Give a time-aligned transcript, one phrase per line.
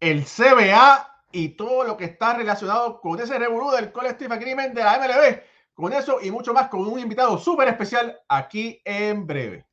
[0.00, 4.84] el CBA y todo lo que está relacionado con ese revolú del Collective Agreement de
[4.84, 5.40] la MLB.
[5.74, 9.67] Con eso y mucho más con un invitado súper especial aquí en breve.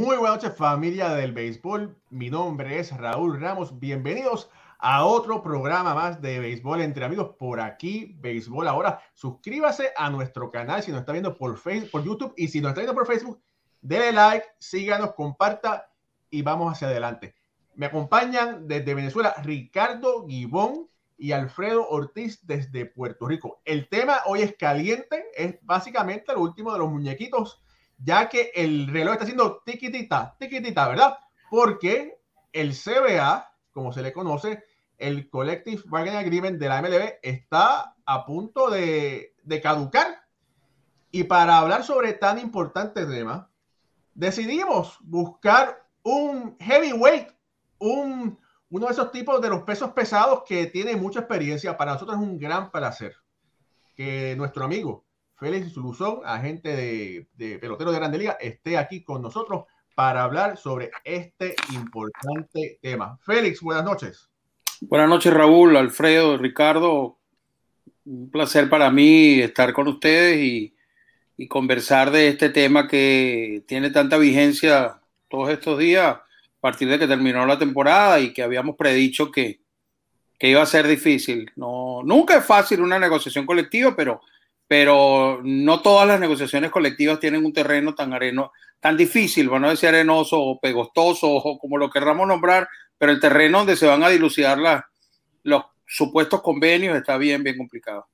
[0.00, 1.94] Muy buenas noches familia del béisbol.
[2.08, 3.78] Mi nombre es Raúl Ramos.
[3.78, 9.02] Bienvenidos a otro programa más de béisbol entre amigos por aquí, Béisbol Ahora.
[9.12, 12.70] Suscríbase a nuestro canal si nos está viendo por Facebook, por YouTube y si nos
[12.70, 13.42] está viendo por Facebook,
[13.82, 15.92] déle like, síganos, comparta
[16.30, 17.34] y vamos hacia adelante.
[17.74, 23.60] Me acompañan desde Venezuela Ricardo Gibón y Alfredo Ortiz desde Puerto Rico.
[23.66, 27.62] El tema hoy es caliente, es básicamente lo último de los muñequitos
[28.02, 31.18] ya que el reloj está haciendo tiquitita, tiquitita, ¿verdad?
[31.50, 32.20] Porque
[32.52, 34.64] el CBA, como se le conoce,
[34.96, 40.22] el Collective Bargaining Agreement de la MLB está a punto de, caducar.
[41.10, 43.50] Y para hablar sobre tan importante tema,
[44.14, 47.28] decidimos buscar un heavyweight,
[47.78, 51.76] un, uno de esos tipos de los pesos pesados que tiene mucha experiencia.
[51.76, 53.16] Para nosotros es un gran placer
[53.96, 55.04] que nuestro amigo
[55.40, 60.58] Félix Luzón, agente de, de pelotero de Grande Liga, esté aquí con nosotros para hablar
[60.58, 63.18] sobre este importante tema.
[63.22, 64.28] Félix, buenas noches.
[64.82, 67.18] Buenas noches, Raúl, Alfredo, Ricardo.
[68.04, 70.74] Un placer para mí estar con ustedes y,
[71.48, 76.22] conversar de este tema que tiene tanta vigencia todos estos días a
[76.60, 79.62] partir de que terminó la temporada y que habíamos predicho que,
[80.38, 81.50] que iba a ser difícil.
[81.56, 84.20] No, nunca es fácil una negociación colectiva, pero
[84.70, 89.88] pero no todas las negociaciones colectivas tienen un terreno tan areno, tan difícil, bueno, decir
[89.88, 94.08] arenoso o pegostoso o como lo querramos nombrar, pero el terreno donde se van a
[94.08, 94.60] dilucidar
[95.42, 98.06] los supuestos convenios está bien, bien complicado.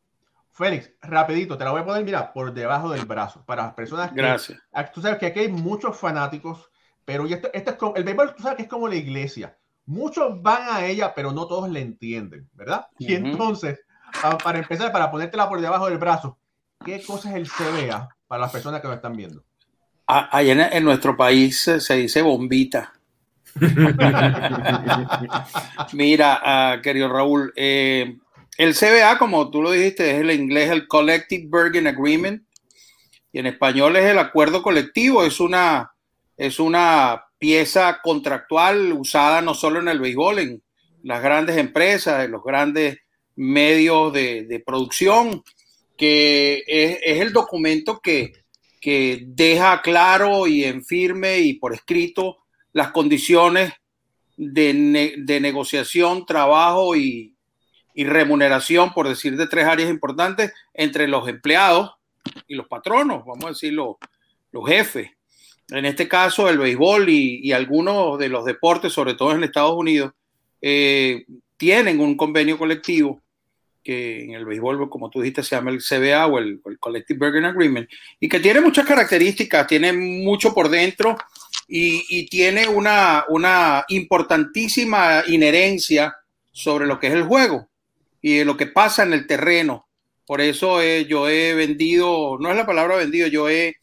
[0.50, 4.12] Félix, rapidito, te la voy a poner, mira, por debajo del brazo, para las personas
[4.12, 4.16] que...
[4.16, 4.58] Gracias.
[4.94, 6.70] Tú sabes que aquí hay muchos fanáticos,
[7.04, 9.58] pero esto, esto es como, el béisbol, tú sabes que es como la iglesia.
[9.84, 12.86] Muchos van a ella, pero no todos le entienden, ¿verdad?
[12.98, 13.78] Y entonces,
[14.42, 16.38] para empezar, para ponértela por debajo del brazo,
[16.86, 19.42] ¿Qué cosa es el CBA para las personas que lo están viendo?
[20.06, 22.92] Allá en, en nuestro país se dice bombita.
[25.92, 28.16] Mira, ah, querido Raúl, eh,
[28.56, 32.44] el CBA, como tú lo dijiste, es el inglés el Collective Bargaining Agreement
[33.32, 35.24] y en español es el acuerdo colectivo.
[35.24, 35.92] Es una,
[36.36, 40.62] es una pieza contractual usada no solo en el béisbol, en
[41.02, 42.98] las grandes empresas, en los grandes
[43.34, 45.42] medios de, de producción
[45.96, 48.32] que es, el documento que,
[48.82, 52.36] deja claro y en firme y por escrito
[52.72, 53.72] las condiciones
[54.36, 57.34] de, negociación, trabajo y,
[57.96, 61.94] remuneración, por decir de tres áreas importantes, entre los empleados
[62.46, 63.96] y los patronos, vamos a decir los,
[64.66, 65.10] jefes.
[65.70, 70.12] En este caso, el béisbol y, algunos de los deportes, sobre todo en Estados Unidos,
[70.62, 73.20] eh, tienen un convenio colectivo
[73.86, 77.50] que en el béisbol, como tú dijiste, se llama el CBA o el, Collective Bargaining
[77.50, 77.88] Agreement,
[78.18, 81.16] y que tiene muchas características, tiene mucho por dentro
[81.68, 86.16] y, tiene una, una importantísima inherencia
[86.50, 87.68] sobre lo que es el juego
[88.20, 89.86] y lo que pasa en el terreno.
[90.26, 93.76] Por eso yo he vendido, no es la palabra vendido, yo he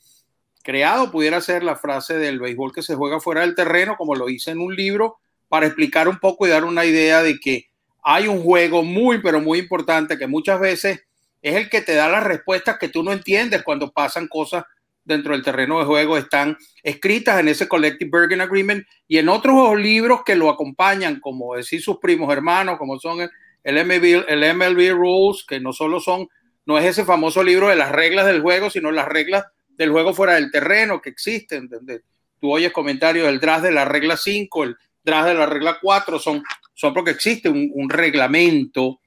[0.64, 4.28] creado, pudiera ser la frase del béisbol que se juega fuera del terreno, como lo
[4.28, 7.70] hice en un libro, para explicar un poco y dar una idea de que
[8.04, 11.06] hay un juego muy, pero muy importante que muchas veces
[11.42, 14.64] es el que te da las respuestas que tú no entiendes cuando pasan cosas
[15.06, 16.18] dentro del terreno de juego.
[16.18, 21.56] Están escritas en ese Collective Bargaining Agreement y en otros libros que lo acompañan, como
[21.56, 23.30] decir sus primos hermanos, como son
[23.64, 26.28] el MLB, el MLB Rules, que no solo son,
[26.66, 30.14] no es ese famoso libro de las reglas del juego, sino las reglas del juego
[30.14, 31.70] fuera del terreno que existen.
[32.40, 36.20] Tú oyes comentarios del draft de la regla 5, el draft de la regla 4,
[36.20, 39.00] son son porque existe un, reglamento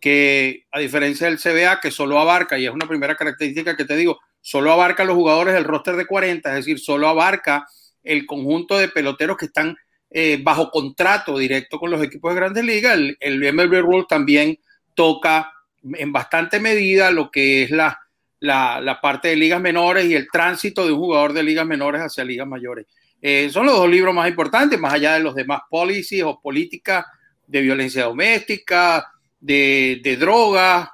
[0.00, 3.96] que, a diferencia del CBA, que solo abarca, y es una primera característica que te
[3.96, 7.66] digo, solo abarca los jugadores del roster de 40, es decir, solo abarca
[8.02, 9.76] el conjunto de peloteros que están
[10.10, 12.96] eh, bajo contrato directo con los equipos de grandes ligas.
[12.96, 14.58] El, el MLB Rule también
[14.94, 15.52] toca
[15.84, 17.98] en bastante medida lo que es la,
[18.40, 22.24] la, parte de ligas menores y el tránsito de un jugador de ligas menores hacia
[22.24, 22.86] ligas mayores.
[23.24, 27.06] Eh, son los dos libros más importantes, más allá de los demás policies o políticas
[27.46, 30.88] de violencia doméstica, de, de drogas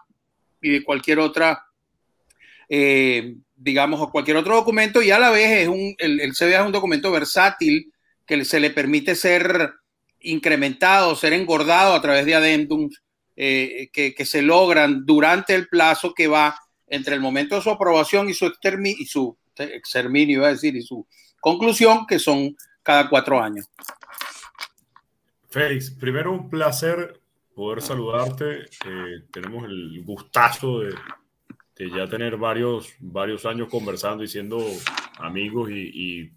[0.61, 1.65] y de cualquier otra,
[2.69, 5.01] eh, digamos, o cualquier otro documento.
[5.01, 7.93] Y a la vez es un, el, el CBA es un documento versátil
[8.27, 9.73] que se le permite ser
[10.21, 13.03] incrementado, ser engordado a través de adendums
[13.37, 16.59] eh, que, que, se logran durante el plazo que va
[16.89, 20.83] entre el momento de su aprobación y su, y su exterminio, iba a decir, y
[20.83, 21.07] su
[21.41, 23.69] conclusión, que son cada cuatro años.
[25.51, 27.21] Félix, primero un placer
[27.55, 28.61] poder saludarte.
[28.87, 30.95] Eh, tenemos el gustazo de,
[31.77, 34.65] de, ya tener varios, varios años conversando y siendo
[35.19, 36.33] amigos y, y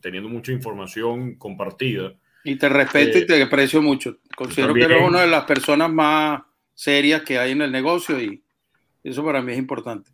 [0.00, 2.14] teniendo mucha información compartida.
[2.44, 4.18] Y te respeto eh, y te aprecio mucho.
[4.36, 6.42] Considero que eres una de las personas más
[6.74, 8.42] serias que hay en el negocio y
[9.02, 10.10] eso para mí es importante.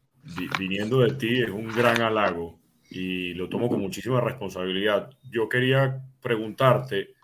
[0.59, 2.59] Viniendo de ti es un gran halago
[2.91, 5.11] y lo tomo con muchísima responsabilidad.
[5.31, 7.15] Yo quería preguntarte,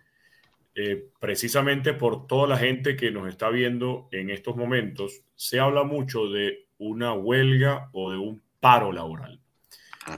[0.75, 5.85] eh, precisamente por toda la gente que nos está viendo en estos momentos, se habla
[5.85, 9.41] mucho de una huelga o de un paro laboral.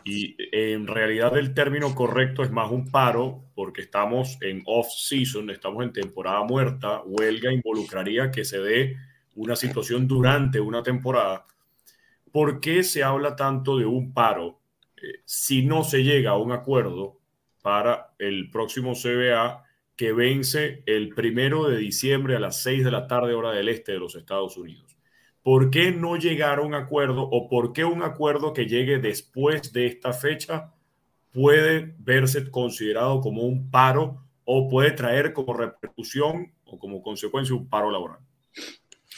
[0.05, 5.83] Y en realidad el término correcto es más un paro porque estamos en off-season, estamos
[5.83, 7.03] en temporada muerta.
[7.05, 8.97] Huelga involucraría que se dé
[9.35, 11.47] una situación durante una temporada.
[12.33, 14.61] ¿Por qué se habla tanto de un paro
[14.97, 17.19] eh, si no se llega a un acuerdo
[17.63, 19.65] para el próximo CBA
[19.97, 23.93] que vence el primero de diciembre a las 6 de la tarde hora del este
[23.93, 24.97] de los Estados Unidos?
[25.43, 29.73] ¿Por qué no llegar a un acuerdo o por qué un acuerdo que llegue después
[29.73, 30.73] de esta fecha
[31.33, 37.69] puede verse considerado como un paro o puede traer como repercusión o como consecuencia un
[37.69, 38.21] paro laboral?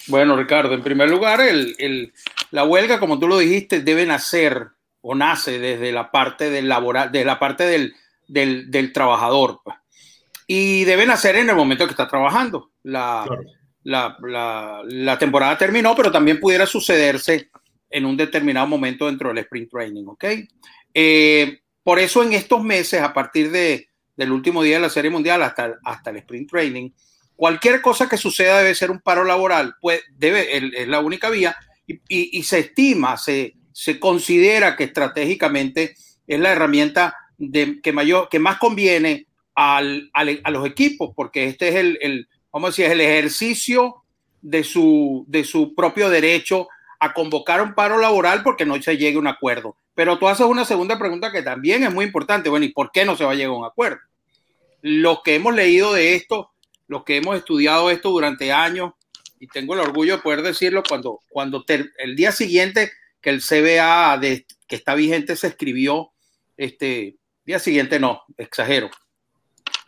[0.09, 2.13] Bueno, Ricardo, en primer lugar, el,
[2.51, 4.69] la huelga, como tú lo dijiste, debe nacer
[5.01, 7.95] o nace desde la parte del laboral, de la parte del,
[8.27, 9.61] del, del, trabajador.
[9.65, 9.77] Pues.
[10.47, 12.71] Y debe nacer en el momento que está trabajando.
[12.83, 13.43] La, claro
[13.85, 17.51] la, la, temporada terminó, pero también pudiera sucederse
[17.91, 20.25] en un determinado momento dentro del sprint training, ¿ok?
[20.95, 25.11] Eh, por eso en estos meses, a partir de, del último día de la Serie
[25.11, 26.91] Mundial hasta, hasta el sprint training,
[27.43, 31.57] cualquier cosa que suceda debe ser un paro laboral, pues debe, es la única vía,
[31.89, 35.97] y, se estima, se, se considera que estratégicamente
[36.29, 37.17] es la herramienta
[37.83, 42.29] que, mayor, que más conviene al, al, a los equipos, porque este es el, el
[42.79, 44.05] el ejercicio
[44.41, 46.69] de su, de su propio derecho
[47.01, 49.75] a convocar un paro laboral porque no se llegue a un acuerdo.
[49.97, 52.51] Pero tú haces una segunda pregunta que también es muy importante.
[52.51, 53.99] Bueno, ¿y por qué no se va a llegar a un acuerdo?
[54.81, 56.52] Los que hemos leído de esto,
[56.93, 58.93] los que hemos estudiado esto durante años,
[59.41, 64.19] y tengo el orgullo de poder decirlo, cuando, cuando el día siguiente que el CBA
[64.19, 66.13] de, que está vigente se escribió,
[66.57, 68.91] este día siguiente no, exagero.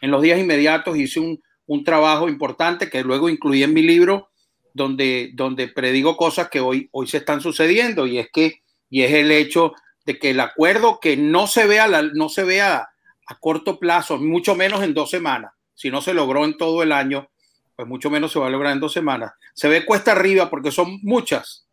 [0.01, 4.31] En los días inmediatos hice un, un trabajo importante que luego incluí en mi libro,
[4.73, 9.13] donde, donde predigo cosas que hoy, hoy se están sucediendo, y es que, y es
[9.13, 9.73] el hecho
[10.05, 12.89] de que el acuerdo que no se vea, no se vea
[13.27, 16.93] a corto plazo, mucho menos en dos semanas, si no se logró en todo el
[16.93, 17.31] año,
[17.77, 19.33] pues mucho menos se va a lograr en dos semanas.
[19.55, 21.67] Se ve cuesta arriba porque son muchas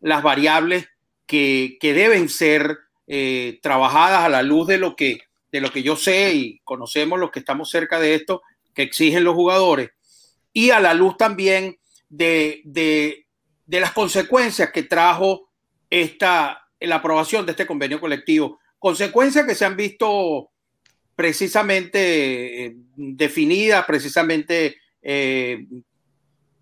[0.00, 0.88] las variables
[1.26, 5.22] que, que deben ser eh, trabajadas a la luz de lo que
[5.52, 8.40] de lo que yo sé y conocemos los que estamos cerca de esto,
[8.72, 9.90] que exigen los jugadores
[10.52, 13.26] y a la luz también de, de,
[13.66, 15.48] de las consecuencias que trajo
[15.88, 18.58] esta, la aprobación de este convenio colectivo.
[18.78, 20.49] Consecuencias que se han visto
[21.20, 25.66] precisamente eh, definidas, precisamente eh,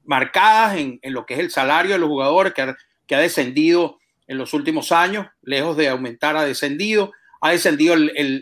[0.05, 3.21] marcadas en, en, lo que es el salario de los jugadores, que ha, que ha,
[3.21, 7.95] descendido en los últimos años, lejos de aumentar, ha descendido, ha descendido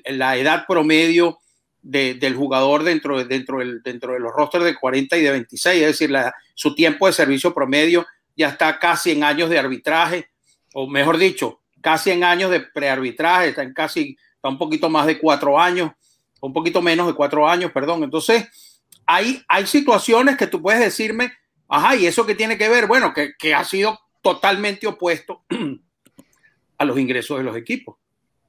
[0.06, 1.36] la edad promedio
[1.82, 5.82] de, del jugador dentro, dentro, del, dentro de los rosters de 40 y de 26,
[5.82, 6.16] es decir,
[6.54, 10.30] su tiempo de servicio promedio ya está casi en años de arbitraje,
[10.72, 15.06] o mejor dicho, casi en años de prearbitraje, está en casi, está un poquito más
[15.06, 15.92] de cuatro años,
[16.40, 18.04] un poquito menos de cuatro años, perdón.
[18.04, 21.32] Entonces, hay, hay situaciones que tú puedes decirme,
[21.68, 22.86] ajá, ¿y eso qué tiene que ver?
[22.86, 25.44] Bueno, que, que ha sido totalmente opuesto
[26.78, 27.96] a los ingresos de los equipos.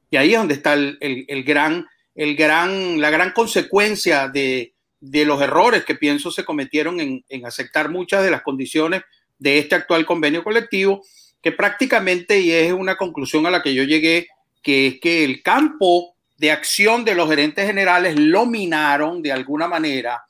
[0.09, 1.85] Y ahí es donde está el, el, el gran
[2.17, 7.45] el gran, la gran consecuencia de, de los errores que pienso se cometieron en, en,
[7.45, 9.03] aceptar muchas de las condiciones
[9.37, 11.03] de este actual convenio colectivo,
[11.41, 14.27] que prácticamente, y es una conclusión a la que yo llegué,
[14.61, 19.67] que es que el campo de acción de los gerentes generales lo minaron de alguna
[19.67, 20.23] manera,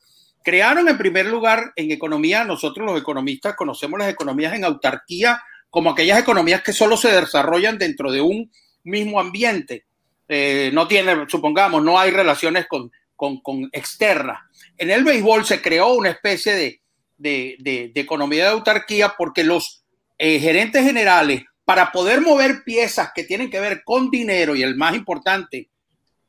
[0.43, 5.89] crearon en primer lugar en economía, nosotros los economistas conocemos las economías en autarquía como
[5.89, 8.49] aquellas economías que solo se desarrollan dentro de un
[8.83, 9.85] mismo ambiente.
[10.29, 14.39] Eh, no tiene, supongamos, no hay relaciones con, con, con, externas.
[14.77, 16.81] En el béisbol se creó una especie de,
[17.17, 19.76] de, de, de economía de autarquía porque los
[20.17, 24.75] eh, gerentes generales, para poder mover piezas que tienen que ver con dinero y el
[24.75, 25.69] más importante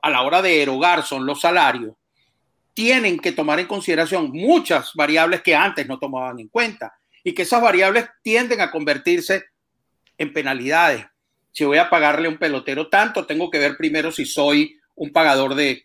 [0.03, 1.95] a la hora de erogar son los salarios,
[2.75, 6.93] tienen que tomar en consideración muchas variables que antes no tomaban en cuenta
[7.25, 9.45] y que esas variables tienden a convertirse
[10.17, 11.05] en penalidades.
[11.53, 15.13] Si voy a pagarle a un pelotero tanto, tengo que ver primero si soy un
[15.13, 15.83] pagador de,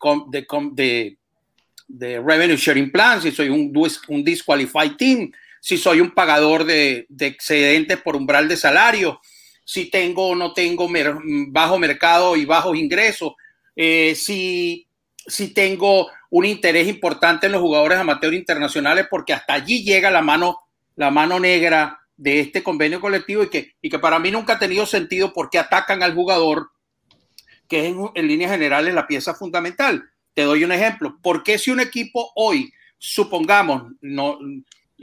[1.90, 3.72] revenue sharing plan, si soy un,
[4.08, 5.32] un disqualified team,
[5.64, 9.22] si soy un pagador de, de excedentes por umbral de salario,
[9.64, 10.90] si tengo o no tengo
[11.48, 13.32] bajo mercado y bajos ingresos,
[13.74, 14.90] eh, si,
[15.26, 20.22] si tengo un interés importante en los jugadores amateur internacionales, porque hasta allí llega la
[20.22, 20.60] mano,
[20.98, 24.60] la mano negra de este convenio colectivo y que, y que para mí nunca ha
[24.60, 26.72] tenido sentido porque atacan al jugador,
[27.70, 30.04] que es en, en líneas generales la pieza fundamental.
[30.34, 31.18] Te doy un ejemplo.
[31.24, 34.38] ¿Por qué si un equipo hoy, supongamos, no,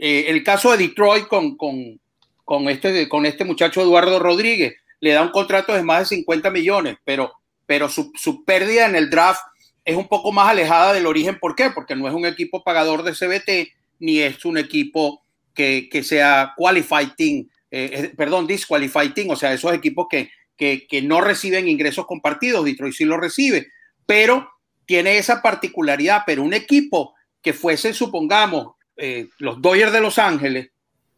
[0.03, 5.21] eh, el caso de Detroit con, con, este, con este muchacho Eduardo Rodríguez, le da
[5.21, 7.31] un contrato de más de 50 millones, pero,
[7.67, 9.41] pero su, su pérdida en el draft
[9.85, 11.37] es un poco más alejada del origen.
[11.39, 11.69] ¿Por qué?
[11.69, 15.21] Porque no es un equipo pagador de CBT, ni es un equipo
[15.53, 21.01] que, que sea qualified team, eh, perdón, disqualified team, o sea, esos equipos que, que,
[21.03, 23.67] no reciben ingresos compartidos, Detroit sí lo recibe,
[24.07, 24.49] pero
[24.87, 30.69] tiene esa particularidad, pero un equipo que fuese, supongamos, eh, los Dodgers de Los Ángeles,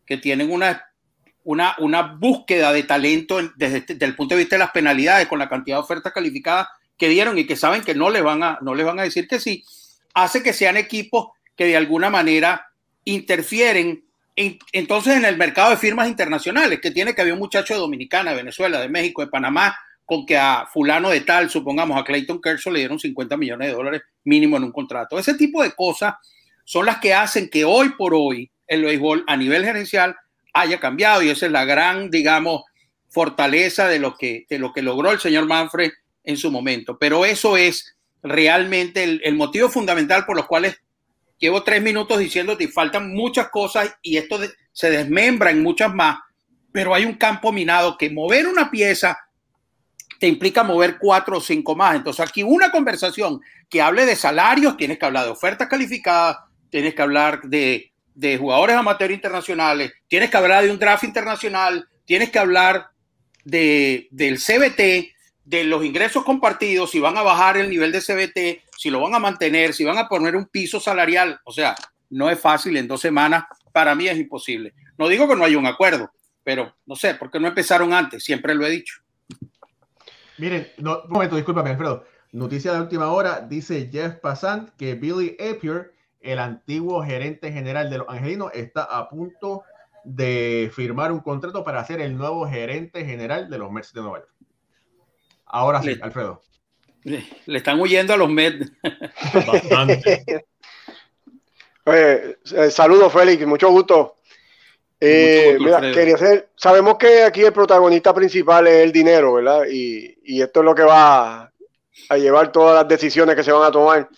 [0.05, 0.85] que tienen una,
[1.43, 5.75] una, búsqueda de talento desde, el punto de vista de las penalidades, con la cantidad
[5.75, 8.85] de ofertas calificadas que dieron y que saben que no les van a, no les
[8.85, 9.65] van a decir que sí,
[10.13, 12.67] hace que sean equipos que de alguna manera
[13.03, 14.05] interfieren
[14.37, 17.81] en, entonces en el mercado de firmas internacionales, que tiene que haber un muchacho de
[17.81, 19.75] Dominicana, de Venezuela, de México, de Panamá,
[20.05, 23.73] con que a fulano de tal, supongamos a Clayton Kershaw le dieron 50 millones de
[23.73, 25.19] dólares mínimo en un contrato.
[25.19, 26.13] Ese tipo de cosas
[26.63, 30.15] son las que hacen que hoy por hoy el béisbol a nivel gerencial
[30.53, 32.63] haya cambiado y esa es la gran, digamos,
[33.09, 35.91] fortaleza de lo que, de lo que logró el señor Manfred
[36.23, 36.97] en su momento.
[36.97, 40.79] Pero eso es realmente el, motivo fundamental por los cuales
[41.37, 44.39] llevo tres minutos diciéndote faltan muchas cosas y esto
[44.71, 46.19] se desmembra en muchas más,
[46.71, 49.17] pero hay un campo minado que mover una pieza
[50.19, 51.97] te implica mover cuatro o cinco más.
[51.97, 56.37] Entonces aquí una conversación que hable de salarios, tienes que hablar de ofertas calificadas,
[56.73, 61.87] tienes que hablar de, de jugadores amateur internacionales, tienes que hablar de un draft internacional,
[62.03, 62.87] tienes que hablar
[63.43, 65.13] de, del CBT,
[65.45, 69.13] de los ingresos compartidos, si van a bajar el nivel de CBT, si lo van
[69.13, 71.39] a mantener, si van a poner un piso salarial.
[71.45, 71.75] O sea,
[72.09, 74.73] no es fácil en dos semanas, para mí es imposible.
[74.97, 76.11] No digo que no haya un acuerdo,
[76.43, 78.23] pero no sé, ¿por qué no empezaron antes?
[78.23, 78.95] Siempre lo he dicho.
[80.39, 82.03] Miren, un momento, discúlpame, Alfredo.
[82.31, 87.99] Noticia de última hora, dice Jeff Passant que Billy Apier, el antiguo gerente general de
[87.99, 89.63] los Angelinos, está a punto
[90.03, 94.19] de firmar un contrato para ser el nuevo gerente general de los Mets de Nueva
[94.19, 94.31] York.
[95.45, 96.41] Ahora sí, le, Alfredo.
[97.03, 98.71] Le, le, están huyendo a los Mets.
[99.47, 100.45] Bastante.
[101.85, 104.17] Oye, eh, saludos, Félix, mucho gusto.
[104.99, 109.63] Eh, mira, quería hacer, sabemos que aquí el protagonista principal es el dinero, ¿verdad?
[109.69, 111.51] Y, y, esto es lo que va
[112.07, 114.09] a llevar todas las decisiones que se van a tomar.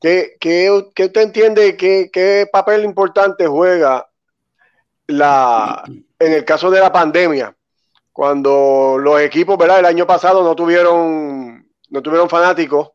[0.00, 1.76] ¿Qué, qué, qué usted entiende?
[1.76, 4.08] Qué, ¿Qué papel importante juega
[5.06, 5.82] la,
[6.18, 7.54] en el caso de la pandemia?
[8.12, 9.80] Cuando los equipos, ¿verdad?
[9.80, 12.90] El año pasado no tuvieron, no tuvieron fanáticos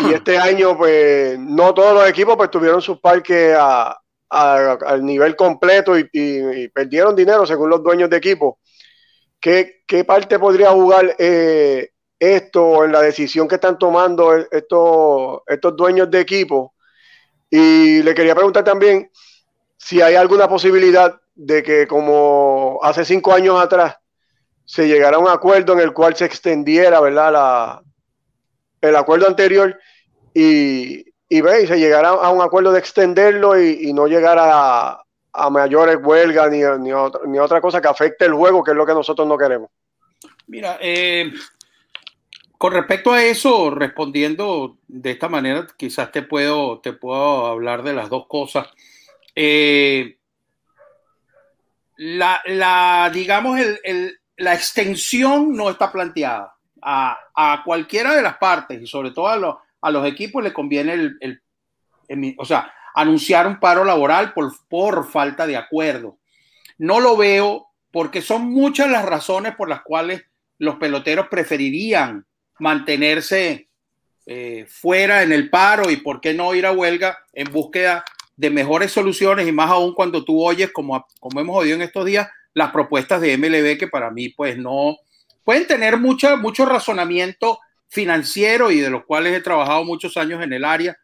[0.00, 3.98] y este año, pues, no todos los equipos pues tuvieron sus parques a,
[4.30, 8.58] al nivel completo y, perdieron dinero según los dueños de equipo.
[9.40, 11.90] ¿Qué, qué parte podría jugar eh,
[12.22, 16.74] esto en la decisión que están tomando estos, estos dueños de equipo?
[17.50, 19.10] Y le quería preguntar también
[19.76, 23.96] si hay alguna posibilidad de que como hace cinco años atrás
[24.64, 27.32] se llegara a un acuerdo en el cual se extendiera, ¿verdad?
[27.32, 27.82] La,
[28.80, 29.78] el acuerdo anterior
[30.32, 35.02] y, y ve se llegara a un acuerdo de extenderlo y, no llegar a,
[35.32, 38.76] a, mayores huelgas ni, ni, otra, ni, otra, cosa que afecte el juego, que es
[38.76, 39.70] lo que nosotros no queremos.
[40.46, 41.32] Mira, eh,
[42.62, 47.92] con respecto a eso, respondiendo de esta manera, quizás te puedo, te puedo hablar de
[47.92, 48.68] las dos cosas.
[49.34, 50.16] Eh,
[51.96, 53.58] la, la, digamos,
[54.36, 59.36] la extensión no está planteada a, a cualquiera de las partes y sobre todo a
[59.36, 64.52] los a los equipos le conviene el, el, o sea, anunciar un paro laboral por,
[64.68, 66.20] por falta de acuerdo.
[66.78, 70.22] No lo veo porque son muchas las razones por las cuales
[70.58, 72.24] los peloteros preferirían
[72.62, 73.68] mantenerse
[74.24, 78.04] eh, fuera en el paro y por qué no ir a huelga en búsqueda
[78.36, 82.06] de mejores soluciones y más aún cuando tú oyes, como, como hemos oído en estos
[82.06, 84.96] días, las propuestas de MLB que para mí pues no
[85.42, 90.52] pueden tener mucha, mucho razonamiento financiero y de los cuales he trabajado muchos años en
[90.52, 90.96] el área,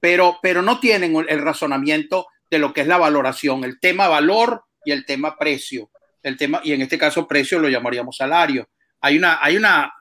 [0.00, 4.64] pero, pero no tienen el razonamiento de lo que es la valoración, el tema valor
[4.82, 5.90] y el tema precio.
[6.22, 8.68] El tema, y en este caso precio lo llamaríamos salario.
[9.00, 9.92] Hay una, hay una,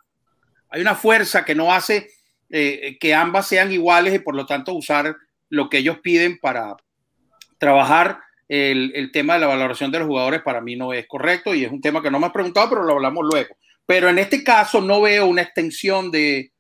[0.72, 2.10] hay una fuerza que no hace
[2.50, 5.16] eh, que ambas sean iguales y por lo tanto usar
[5.50, 6.76] lo que ellos piden para
[7.58, 11.64] trabajar el, tema de la valoración de los jugadores para mí no es correcto y
[11.64, 13.56] es un tema que no me has preguntado, pero lo hablamos luego.
[13.86, 16.52] Pero en este caso no veo una extensión de,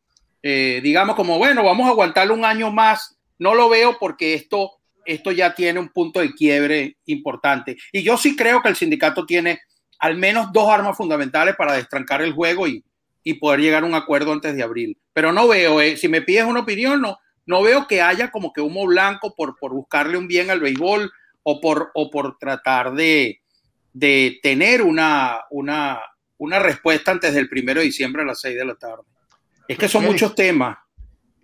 [0.41, 3.17] eh, digamos, como, bueno, vamos a aguantarlo un año más.
[3.39, 4.71] No lo veo porque esto,
[5.03, 7.75] esto ya tiene un punto de quiebre importante.
[7.91, 9.59] Y yo sí creo que el sindicato tiene
[9.99, 12.85] al menos dos armas fundamentales para destrancar el juego y,
[13.23, 14.97] y poder llegar a un acuerdo antes de abril.
[15.13, 18.53] Pero no veo, eh, si me pides una opinión, no, no veo que haya como
[18.53, 21.11] que humo blanco por, por buscarle un bien al béisbol
[21.43, 23.41] o por, o por tratar de,
[23.93, 25.99] de tener una, una,
[26.37, 29.03] una respuesta antes del primero de diciembre a las seis de la tarde.
[29.67, 30.77] Es que son muchos temas.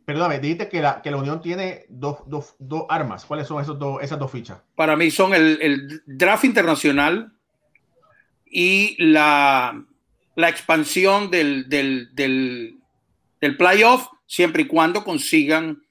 [0.06, 3.26] Perdóname, dijiste que la, que la Unión tiene dos, dos, dos armas.
[3.26, 4.58] ¿Cuáles son esos dos, esas dos fichas?
[4.74, 7.34] Para mí son el, el draft internacional
[8.46, 9.84] y la,
[10.38, 15.82] la expansión del, del, del, playoff, siempre y cuando consigan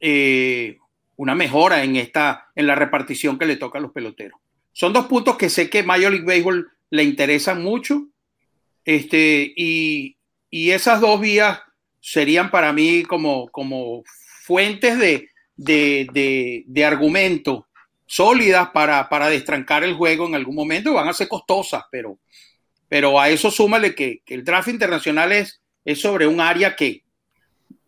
[0.00, 0.78] eh,
[1.16, 4.38] una mejora en, esta, en la repartición que le toca a los peloteros.
[4.72, 8.06] Son dos puntos que sé que Major League Baseball le interesan mucho.
[8.84, 10.16] Este, y,
[10.50, 11.58] y esas dos vías
[11.98, 14.04] serían para mí como, como
[14.44, 17.66] fuentes de, de, de, de argumento
[18.06, 20.94] sólidas para, para destrancar el juego en algún momento.
[20.94, 22.20] Van a ser costosas, pero,
[22.88, 27.02] pero a eso súmale que, que el draft internacional es, es sobre un área que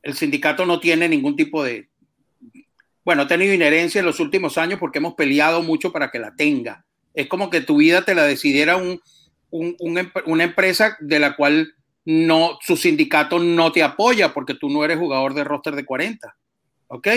[0.02, 1.88] el sindicato no tiene ningún tipo de,
[3.04, 6.34] bueno, ha tenido inherencia en los últimos años porque hemos peleado mucho para que la
[6.34, 6.84] tenga.
[7.14, 9.00] Es como que tu vida te la decidiera un,
[9.50, 14.68] un, un, una empresa de la cual no, su sindicato no te apoya porque tú
[14.68, 16.36] no eres jugador de roster de 40.
[16.88, 17.08] ¿Ok?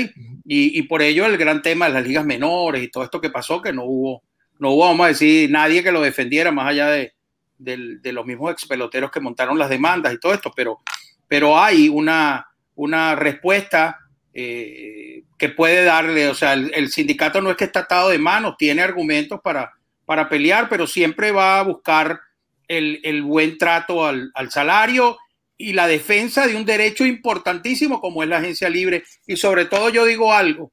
[0.45, 3.29] Y, y, por ello el gran tema de las ligas menores y todo esto que
[3.29, 4.23] pasó, que no hubo,
[4.59, 7.13] no hubo, vamos a decir, nadie que lo defendiera más allá de,
[7.61, 10.79] de, los mismos expeloteros que montaron las demandas y todo esto, pero,
[11.27, 13.99] pero hay una, una respuesta
[14.33, 18.17] eh, que puede darle, o sea, el, el, sindicato no es que está atado de
[18.17, 19.73] manos, tiene argumentos para,
[20.05, 22.19] para pelear, pero siempre va a buscar
[22.67, 25.17] el, el buen trato al, al, salario
[25.57, 29.03] y la defensa de un derecho importantísimo como es la agencia libre.
[29.27, 30.71] Y sobre todo yo digo algo,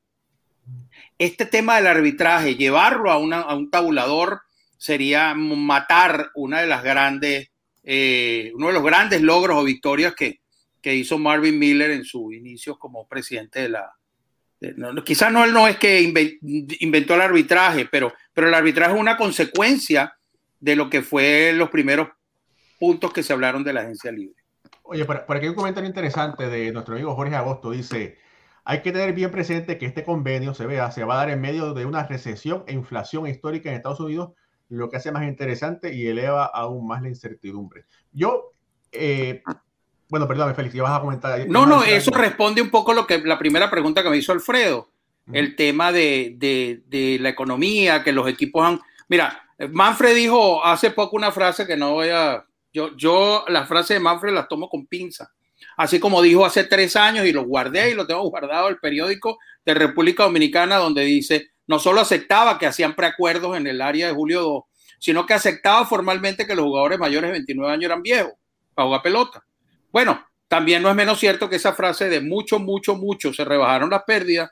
[1.19, 4.43] este tema del arbitraje, llevarlo a, una, a un tabulador
[4.79, 7.51] sería matar una de las grandes,
[7.83, 10.41] eh, uno de los grandes logros o victorias que,
[10.81, 13.93] que hizo Marvin Miller en su inicio como presidente de la...
[14.77, 19.01] No, quizás no él no es que inventó el arbitraje, pero, pero el arbitraje es
[19.01, 20.17] una consecuencia
[20.59, 22.09] de lo que fue los primeros
[22.79, 24.43] puntos que se hablaron de la agencia libre.
[24.83, 27.71] Oye, por, por aquí hay un comentario interesante de nuestro amigo Jorge Agosto.
[27.71, 28.19] Dice,
[28.65, 31.41] hay que tener bien presente que este convenio se vea, se va a dar en
[31.41, 34.33] medio de una recesión e inflación histórica en Estados Unidos
[34.69, 37.87] lo que hace más interesante y eleva aún más la incertidumbre.
[38.13, 38.53] Yo,
[38.93, 39.43] eh,
[40.09, 41.49] bueno, perdón, Félix, vas a comentar.
[41.49, 44.91] No, no, eso responde un poco lo que la primera pregunta que me hizo Alfredo,
[45.27, 45.37] uh -huh.
[45.37, 48.81] el tema de, de, de, la economía, que los equipos han...
[49.09, 52.45] Mira, Manfred dijo hace poco una frase que no voy a...
[52.73, 55.33] Yo, yo las frases de Manfred las tomo con pinza.
[55.77, 59.39] Así como dijo hace tres años y lo guardé y lo tengo guardado el periódico
[59.65, 64.15] de República Dominicana donde dice, no solo aceptaba que hacían preacuerdos en el área de
[64.15, 64.63] Julio 2,
[64.99, 68.33] sino que aceptaba formalmente que los jugadores mayores de 29 años eran viejos
[68.75, 69.45] para jugar pelota.
[69.93, 73.91] Bueno, también no es menos cierto que esa frase de mucho, mucho, mucho se rebajaron
[73.91, 74.51] las pérdidas,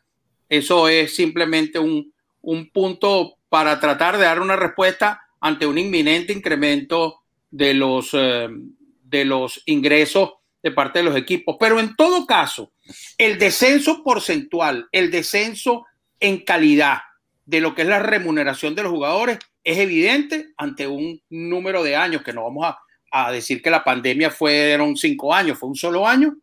[0.48, 6.32] eso es simplemente un, un punto para tratar de dar una respuesta ante un inminente
[6.32, 8.48] incremento de los, eh,
[9.02, 11.56] de los ingresos de parte de los equipos.
[11.58, 12.72] Pero en todo caso,
[13.16, 15.86] el descenso porcentual, el descenso
[16.20, 16.98] en calidad
[17.44, 21.96] de lo que es la remuneración de los jugadores es evidente ante un número de
[21.96, 22.66] años que no vamos
[23.10, 26.36] a, decir que la pandemia fueron cinco años, fue un solo año.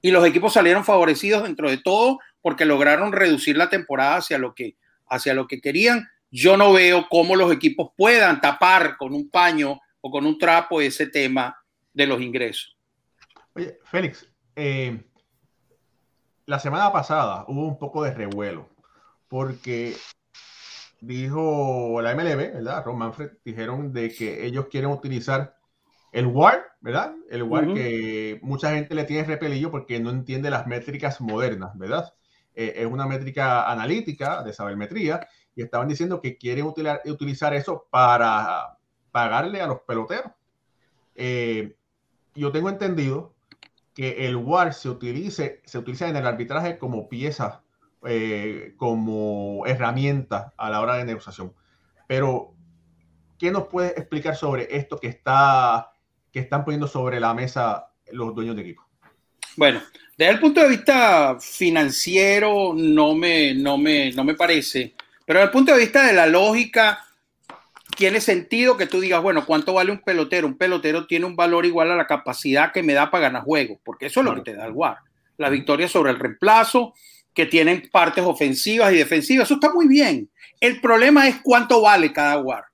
[0.00, 4.54] Y los equipos salieron favorecidos dentro de todo porque lograron reducir la temporada hacia lo
[4.54, 4.76] que,
[5.08, 6.08] hacia lo que querían.
[6.30, 10.80] Yo no veo cómo los equipos puedan tapar con un paño o con un trapo
[10.80, 11.56] ese tema
[11.92, 12.76] de los ingresos.
[13.54, 15.02] Oye, Félix, eh,
[16.46, 18.68] la semana pasada hubo un poco de revuelo
[19.28, 19.96] porque
[21.00, 22.84] dijo la MLB, ¿verdad?
[22.84, 25.56] Ron Manfred, dijeron de que ellos quieren utilizar
[26.12, 27.14] el WAR, ¿verdad?
[27.28, 32.12] El WAR que mucha gente le tiene repelillo porque no entiende las métricas modernas, ¿verdad?
[32.54, 35.26] Eh, es una métrica analítica de sabermetría
[35.56, 38.78] y estaban diciendo que quieren utilizar eso para
[39.10, 40.30] pagarle a los peloteros.
[41.16, 41.76] Eh,
[42.34, 43.33] yo tengo entendido
[43.94, 47.62] que el WAR se, utilice, se utiliza en el arbitraje como pieza,
[48.06, 51.54] eh, como herramienta a la hora de negociación.
[52.08, 52.54] Pero,
[53.38, 55.92] ¿qué nos puedes explicar sobre esto que, está,
[56.32, 58.84] que están poniendo sobre la mesa los dueños de equipo?
[59.56, 59.80] Bueno,
[60.18, 65.46] desde el punto de vista financiero no me, no me, no me parece, pero desde
[65.46, 67.06] el punto de vista de la lógica,
[67.96, 70.46] tiene sentido que tú digas, bueno, ¿cuánto vale un pelotero?
[70.46, 73.78] Un pelotero tiene un valor igual a la capacidad que me da para ganar juegos,
[73.84, 74.98] porque eso es lo que te da el WAR.
[75.36, 76.94] La victoria sobre el reemplazo,
[77.32, 80.30] que tienen partes ofensivas y defensivas, eso está muy bien.
[80.60, 82.64] El problema es cuánto vale cada WAR.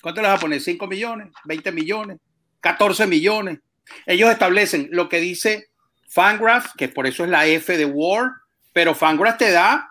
[0.00, 0.60] ¿Cuánto le vas a poner?
[0.60, 1.28] ¿5 millones?
[1.44, 2.18] ¿20 millones?
[2.62, 3.58] ¿14 millones?
[4.06, 5.68] Ellos establecen lo que dice
[6.08, 8.30] Fangraph, que por eso es la F de WAR,
[8.72, 9.90] pero Fangraph te da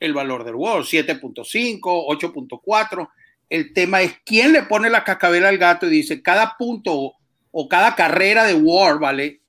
[0.00, 3.08] el valor del WAR, 7.5, 8.4
[3.54, 7.12] el tema es quién le pone la cascabel al gato y dice cada punto
[7.52, 9.42] o cada carrera de War vale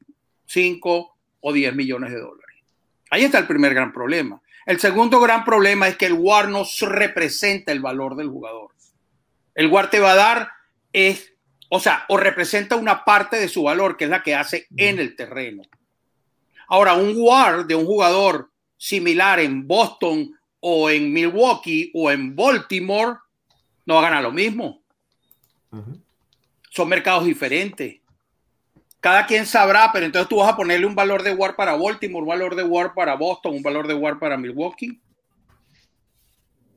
[0.45, 2.61] 5 o 10 millones de dólares.
[3.09, 4.39] Ahí está el primer gran problema.
[4.67, 8.75] El segundo gran problema es que el War no representa el valor del jugador.
[9.55, 10.51] El War te va a dar
[10.93, 11.33] es,
[11.69, 14.99] o sea, o representa una parte de su valor, que es la que hace en
[14.99, 15.63] el terreno.
[16.67, 23.17] Ahora, un War de un jugador similar en Boston o en Milwaukee o en Baltimore
[23.85, 24.81] no va a ganar lo mismo.
[26.69, 28.01] Son mercados diferentes.
[28.99, 32.23] Cada quien sabrá, pero entonces tú vas a ponerle un valor de War para Baltimore,
[32.23, 34.99] un valor de War para Boston, un valor de War para Milwaukee.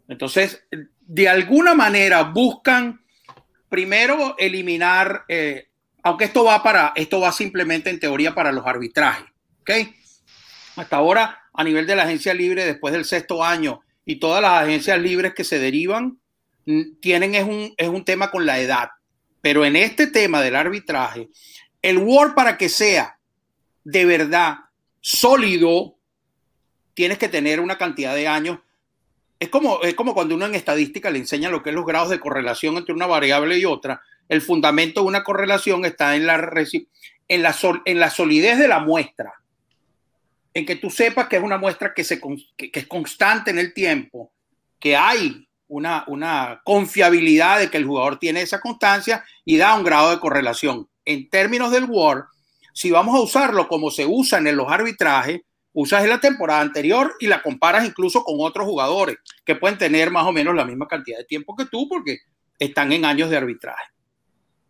[0.09, 0.63] Entonces,
[1.01, 3.01] de alguna manera buscan
[3.69, 5.69] primero eliminar, eh,
[6.03, 9.27] aunque esto va para, esto va simplemente en teoría para los arbitrajes,
[9.61, 9.71] ¿ok?
[10.77, 14.63] Hasta ahora, a nivel de la agencia libre, después del sexto año y todas las
[14.63, 16.19] agencias libres que se derivan,
[17.01, 18.91] tienen es un, es un tema con la edad.
[19.41, 21.29] Pero en este tema del arbitraje,
[21.81, 23.19] el Word para que sea
[23.85, 24.57] de verdad
[25.01, 25.97] sólido,
[26.95, 28.59] tienes que tener una cantidad de años.
[29.41, 32.11] Es como, es como cuando uno en estadística le enseña lo que es los grados
[32.11, 34.03] de correlación entre una variable y otra.
[34.29, 36.35] El fundamento de una correlación está en la,
[37.29, 39.33] en la, en la solidez de la muestra,
[40.53, 43.73] en que tú sepas que es una muestra que, se, que es constante en el
[43.73, 44.33] tiempo,
[44.81, 50.11] que hay una, confiabilidad de que el jugador tiene esa constancia y da un grado
[50.11, 50.89] de correlación.
[51.05, 52.25] En términos del WAR,
[52.73, 55.41] si vamos a usarlo como se usa en los arbitrajes,
[55.73, 60.27] usas la temporada anterior y la comparas incluso con otros jugadores que pueden tener más
[60.27, 62.19] o menos la misma cantidad de tiempo que tú porque
[62.59, 63.85] están en años de arbitraje.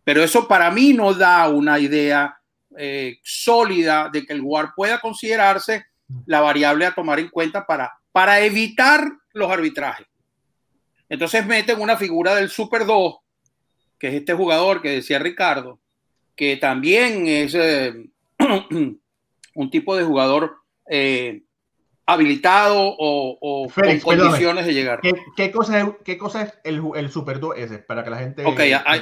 [0.03, 2.39] Pero eso para mí no da una idea
[2.77, 5.85] eh, sólida de que el WAR pueda considerarse
[6.25, 10.07] la variable a tomar en cuenta para, para evitar los arbitrajes.
[11.09, 13.15] Entonces meten una figura del Super 2,
[13.97, 15.79] que es este jugador que decía Ricardo,
[16.35, 17.93] que también es eh,
[19.55, 21.41] un tipo de jugador eh,
[22.05, 25.01] habilitado o, con condiciones de llegar.
[25.35, 27.79] ¿Qué, cosa es, qué cosa es el, Super 2 ese?
[27.79, 28.45] Para que la gente...
[28.45, 28.59] Ok,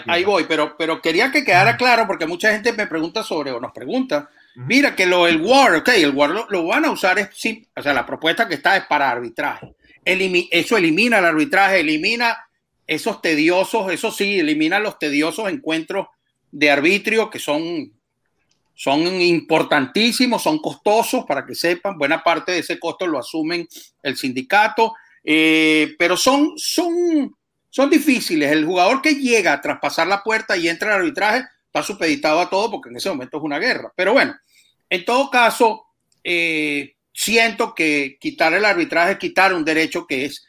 [0.07, 3.59] ahí, voy, pero, pero quería que quedara claro porque mucha gente me pregunta sobre o
[3.59, 4.29] nos pregunta.
[4.55, 7.67] Mira que lo el War, ok, el War lo, lo van a usar, es, sí,
[7.75, 9.75] o sea, la propuesta que está es para arbitraje
[10.07, 12.37] eso elimina el arbitraje, elimina
[12.85, 16.07] esos tediosos, eso sí, elimina los tediosos encuentros
[16.51, 17.91] de arbitrio que son,
[18.73, 23.67] son importantísimos, son costosos, para que sepan, buena parte de ese costo lo asumen
[24.01, 24.93] el sindicato,
[25.23, 27.35] eh, pero son, son,
[27.69, 28.49] son difíciles.
[28.49, 32.49] El jugador que llega a traspasar la puerta y entra al arbitraje está supeditado a
[32.49, 33.91] todo porque en ese momento es una guerra.
[33.93, 34.33] Pero bueno,
[34.89, 35.87] en todo caso,
[36.23, 40.45] eh, siento que quitar el arbitraje es quitar un derecho que es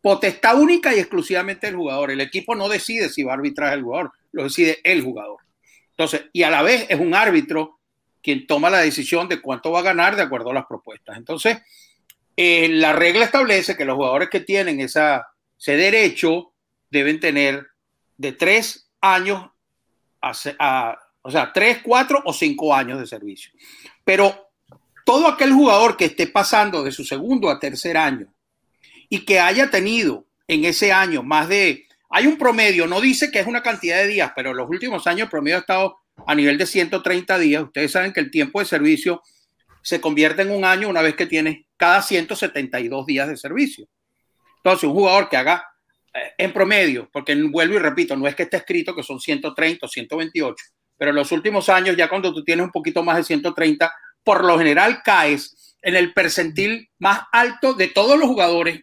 [0.00, 2.12] potestad única y exclusivamente del jugador.
[2.12, 5.40] El equipo no decide si va a arbitrar el jugador, lo decide el jugador.
[5.90, 7.80] Entonces, y a la vez es un árbitro
[8.22, 11.16] quien toma la decisión de cuánto va a ganar de acuerdo a las propuestas.
[11.16, 11.58] Entonces,
[12.36, 15.26] eh, la regla establece que los jugadores que tienen esa,
[15.58, 16.52] ese derecho
[16.88, 17.66] deben tener
[18.16, 19.50] de tres años
[20.20, 23.50] a, o sea, tres, cuatro o cinco años de servicio.
[24.04, 24.51] Pero
[25.12, 28.32] todo aquel jugador que esté pasando de su segundo a tercer año
[29.10, 33.38] y que haya tenido en ese año más de, hay un promedio, no dice que
[33.38, 36.34] es una cantidad de días, pero en los últimos años el promedio ha estado a
[36.34, 37.62] nivel de 130 días.
[37.62, 39.20] Ustedes saben que el tiempo de servicio
[39.82, 43.86] se convierte en un año una vez que tiene cada 172 días de servicio.
[44.64, 45.62] Entonces, un jugador que haga
[46.14, 49.84] eh, en promedio, porque vuelvo y repito, no es que esté escrito que son 130
[49.84, 50.54] o 128,
[50.96, 53.92] pero en los últimos años, ya cuando tú tienes un poquito más de 130,
[54.24, 58.82] por lo general caes en el percentil más alto de todos los jugadores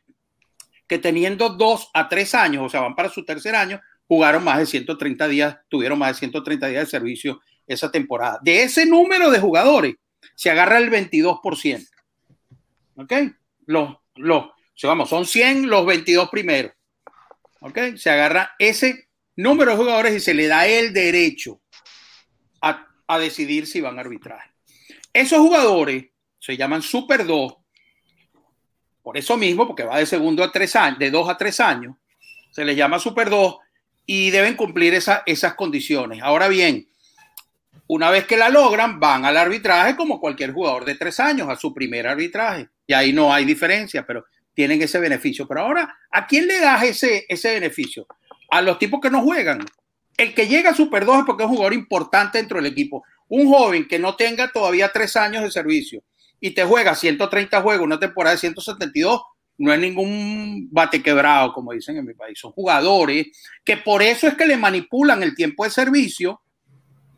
[0.88, 4.58] que teniendo dos a tres años, o sea, van para su tercer año, jugaron más
[4.58, 8.40] de 130 días, tuvieron más de 130 días de servicio esa temporada.
[8.42, 9.96] De ese número de jugadores,
[10.36, 11.88] se agarra el 22%.
[12.96, 13.14] ¿Ok?
[13.68, 14.46] Los, los,
[14.82, 16.72] vamos, son 100 los 22 primeros.
[17.62, 17.78] ¿Ok?
[17.96, 21.62] Se agarra ese número de jugadores y se le da el derecho
[22.62, 24.50] a, a decidir si van a arbitraje.
[25.14, 26.06] Esos jugadores
[26.40, 27.60] se llaman Super 2
[29.10, 31.96] por eso mismo, porque va de segundo a tres años, de dos a tres años,
[32.52, 33.56] se les llama Super 2
[34.06, 36.22] y deben cumplir esas condiciones.
[36.22, 36.88] Ahora bien,
[37.88, 41.56] una vez que la logran, van al arbitraje como cualquier jugador de tres años, a
[41.56, 42.70] su primer arbitraje.
[42.86, 45.48] Y ahí no hay diferencia, pero tienen ese beneficio.
[45.48, 48.06] Pero ahora, ¿a quién le das ese, ese beneficio?
[48.52, 49.66] A los tipos que no juegan.
[50.18, 53.04] El que llega a Super 2 es porque es un jugador importante dentro del equipo.
[53.30, 56.04] Un joven que no tenga todavía tres años de servicio
[56.42, 59.22] y te juega 130 juegos, una temporada de 172,
[59.60, 62.40] no es ningún bate quebrado, como dicen en mi país.
[62.40, 63.28] Son jugadores
[63.64, 66.42] que por eso es que le manipulan el tiempo de servicio.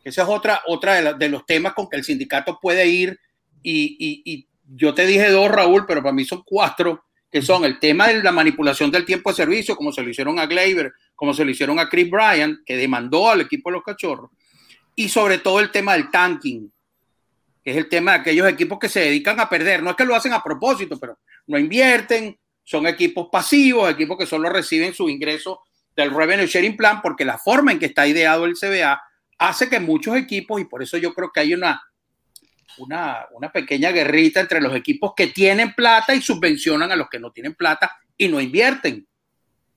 [0.02, 3.18] Esa es otra, otra de, los temas con que el sindicato puede ir.
[3.62, 7.78] Y, y, yo te dije dos, Raúl, pero para mí son cuatro, que son el
[7.78, 11.34] tema de la manipulación del tiempo de servicio, como se lo hicieron a Gleyber, como
[11.34, 14.30] se lo hicieron a Chris Bryant, que demandó al equipo de los cachorros,
[14.94, 16.70] y sobre todo el tema del tanking,
[17.64, 19.82] que es el tema de aquellos equipos que se dedican a perder.
[19.82, 24.26] No es que lo hacen a propósito, pero no invierten, son equipos pasivos, equipos que
[24.26, 25.60] solo reciben su ingreso
[25.96, 29.02] del Revenue Sharing Plan, porque la forma en que está ideado el CBA
[29.38, 31.82] hace que muchos equipos, y por eso yo creo que hay una,
[32.78, 37.18] una, una pequeña guerrita entre los equipos que tienen plata y subvencionan a los que
[37.18, 39.06] no tienen plata y no invierten.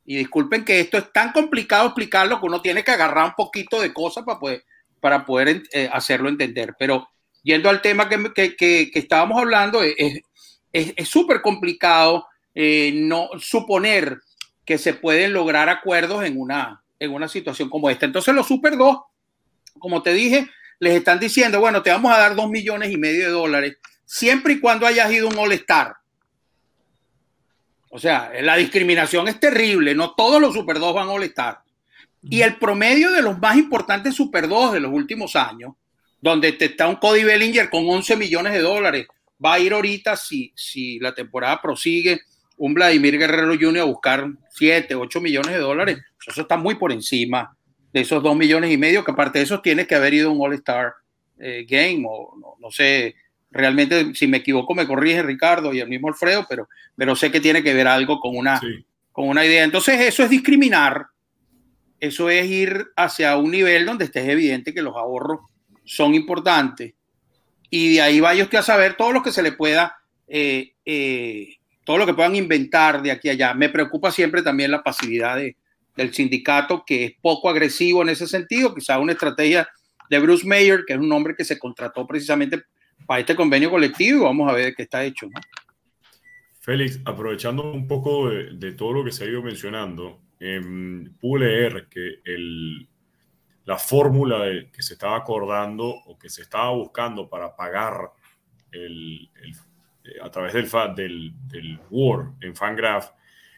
[0.05, 3.81] Y disculpen que esto es tan complicado explicarlo que uno tiene que agarrar un poquito
[3.81, 4.63] de cosas para poder,
[4.99, 6.75] para poder eh, hacerlo entender.
[6.79, 7.07] Pero
[7.43, 12.25] yendo al tema que, estábamos hablando, es súper complicado
[12.57, 14.21] eh, no suponer
[14.63, 18.05] que se pueden lograr acuerdos en una, en una situación como esta.
[18.05, 18.97] Entonces los Super 2,
[19.77, 23.25] como te dije, les están diciendo, bueno, te vamos a dar dos millones y medio
[23.25, 25.97] de dólares siempre y cuando hayas ido un All-Star.
[27.89, 31.59] O sea, la discriminación es terrible, no todos los Super 2 van a All-Star.
[32.29, 35.73] Y el promedio de los más importantes Super 2 de los últimos años
[36.25, 39.05] donde te está un Cody Bellinger con 11 millones de dólares.
[39.43, 42.21] Va a ir ahorita, si, si la temporada prosigue,
[42.57, 43.81] un Vladimir Guerrero Jr.
[43.81, 45.99] a buscar 7, 8 millones de dólares.
[46.25, 47.55] Eso está muy por encima
[47.93, 50.41] de esos 2 millones y medio, que aparte de eso tiene que haber ido un
[50.41, 50.93] All-Star
[51.37, 53.13] eh, Game, o no, sé,
[53.51, 57.39] realmente si me equivoco me corrige Ricardo y el mismo Alfredo, pero, pero sé que
[57.39, 58.59] tiene que ver algo con una,
[59.11, 59.63] con una idea.
[59.63, 61.05] Entonces eso es discriminar,
[61.99, 65.39] eso es ir hacia un nivel donde estés evidente que los ahorros
[65.83, 66.93] son importantes.
[67.69, 71.55] Y de ahí va que a saber todo lo que se le pueda, eh, eh,
[71.83, 73.53] todo lo que puedan inventar de aquí allá.
[73.53, 75.37] Me preocupa siempre también la pasividad
[75.95, 79.67] del sindicato, que es poco agresivo en ese sentido, quizás una estrategia
[80.09, 82.63] de Bruce Mayer, que es un hombre que se contrató precisamente
[83.05, 85.27] para este convenio colectivo, vamos a ver qué está hecho.
[86.59, 90.61] Félix, aprovechando un poco de, todo lo que se ha ido mencionando, eh,
[91.19, 92.87] pude leer que el,
[93.63, 98.11] la fórmula que se estaba acordando o que se estaba buscando para pagar
[98.71, 99.31] el,
[100.03, 103.09] eh, a través del, del, del Word en Fangraph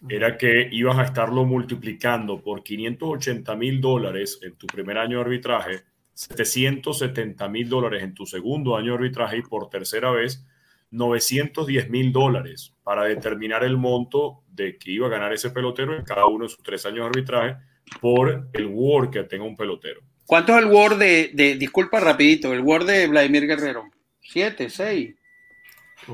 [0.07, 5.23] era que ibas a estarlo multiplicando por 580 mil dólares en tu primer año de
[5.23, 10.45] arbitraje, 770 mil dólares en tu segundo año de arbitraje y por tercera vez
[10.91, 16.03] 910 mil dólares para determinar el monto de que iba a ganar ese pelotero en
[16.03, 17.57] cada uno de sus tres años de arbitraje
[18.01, 20.01] por el Word que tenga un pelotero.
[20.25, 23.85] ¿Cuánto es el Word de, disculpa rapidito, el Word de Vladimir Guerrero?
[24.21, 25.15] ¿Siete, seis?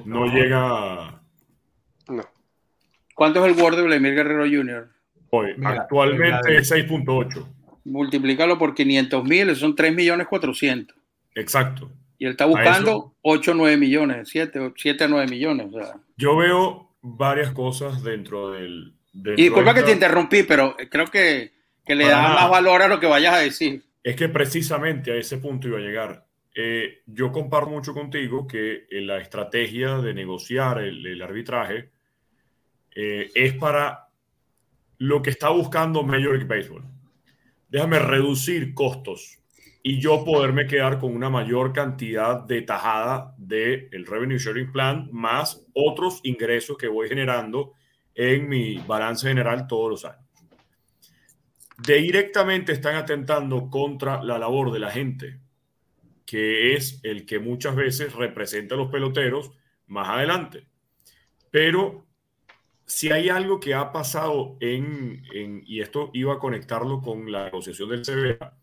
[0.06, 1.22] No llega.
[2.08, 2.24] No.
[3.16, 4.90] ¿Cuánto es el Word de Vladimir Guerrero Jr.?
[5.30, 7.44] Hoy, actualmente es 6.8.
[7.86, 10.96] Multiplícalo por 500 mil, son 3 millones 400.
[11.34, 11.92] Exacto.
[12.18, 15.68] Y él está buscando 8 o 9 millones, 7, 7 a 9 millones.
[16.16, 21.52] Yo veo varias cosas dentro del, y disculpa que te interrumpí, pero creo que,
[21.88, 23.84] le da más valor a lo que vayas a decir.
[24.04, 26.26] Es que precisamente a ese punto iba a llegar.
[26.56, 31.90] Eh, yo comparto mucho contigo que eh, la estrategia de negociar el, arbitraje
[32.96, 34.10] eh, es para
[34.98, 36.84] lo que está buscando Major League Baseball.
[37.70, 39.40] Déjame reducir costos
[39.86, 45.68] y yo poderme quedar con una mayor cantidad de tajada del Revenue Sharing Plan más
[45.74, 47.74] otros ingresos que voy generando
[48.16, 50.24] en mi balance general todos los años.
[51.86, 55.42] Directamente están atentando contra la labor de la gente,
[56.26, 59.52] que es el que muchas veces representa a los peloteros
[59.88, 60.66] más adelante.
[61.52, 62.08] Pero
[62.86, 65.24] si hay algo que ha pasado en,
[65.66, 68.58] y esto iba a conectarlo con la negociación del CBA,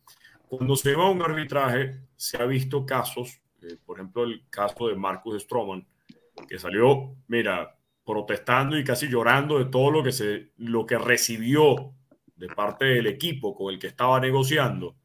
[0.51, 4.89] cuando se va a un arbitraje, se ha visto casos, eh, por ejemplo, el caso
[4.89, 5.87] de Marcus Stroman,
[6.49, 11.95] que salió, mira, protestando y casi llorando de todo lo que, se, lo que recibió
[12.35, 14.97] de parte del equipo con el que estaba negociando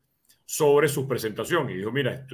[0.46, 1.70] sobre su presentación.
[1.70, 2.26] Y dijo, mira,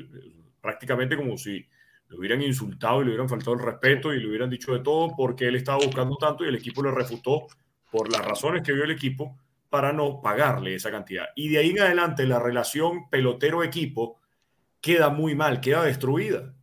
[0.62, 1.68] prácticamente como si
[2.08, 5.14] le hubieran insultado y le hubieran faltado el respeto y le hubieran dicho de todo
[5.18, 7.48] porque él estaba buscando tanto y el equipo le refutó
[7.92, 9.38] por las razones que vio el equipo
[9.72, 11.30] para no pagarle esa cantidad.
[11.34, 14.20] Y de ahí en adelante la relación pelotero-equipo
[14.82, 16.54] queda muy mal, queda destruida.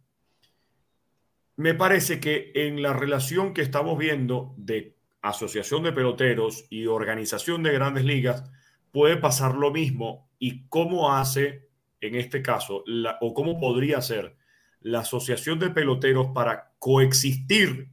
[1.57, 7.63] Me parece que en la relación que estamos viendo de asociación de peloteros y organización
[7.63, 8.45] de grandes ligas
[8.93, 11.71] puede pasar lo mismo y cómo hace
[12.03, 12.85] en este caso
[13.23, 14.37] o cómo podría ser
[14.81, 17.89] la Asociación de Peloteros para coexistir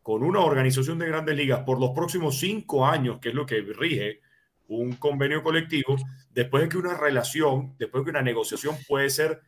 [0.00, 3.60] con una organización de grandes ligas por los próximos cinco años, que es lo que
[3.60, 4.20] rige
[4.78, 5.96] un convenio colectivo,
[6.30, 9.40] después de que una relación, después de que una negociación puede ser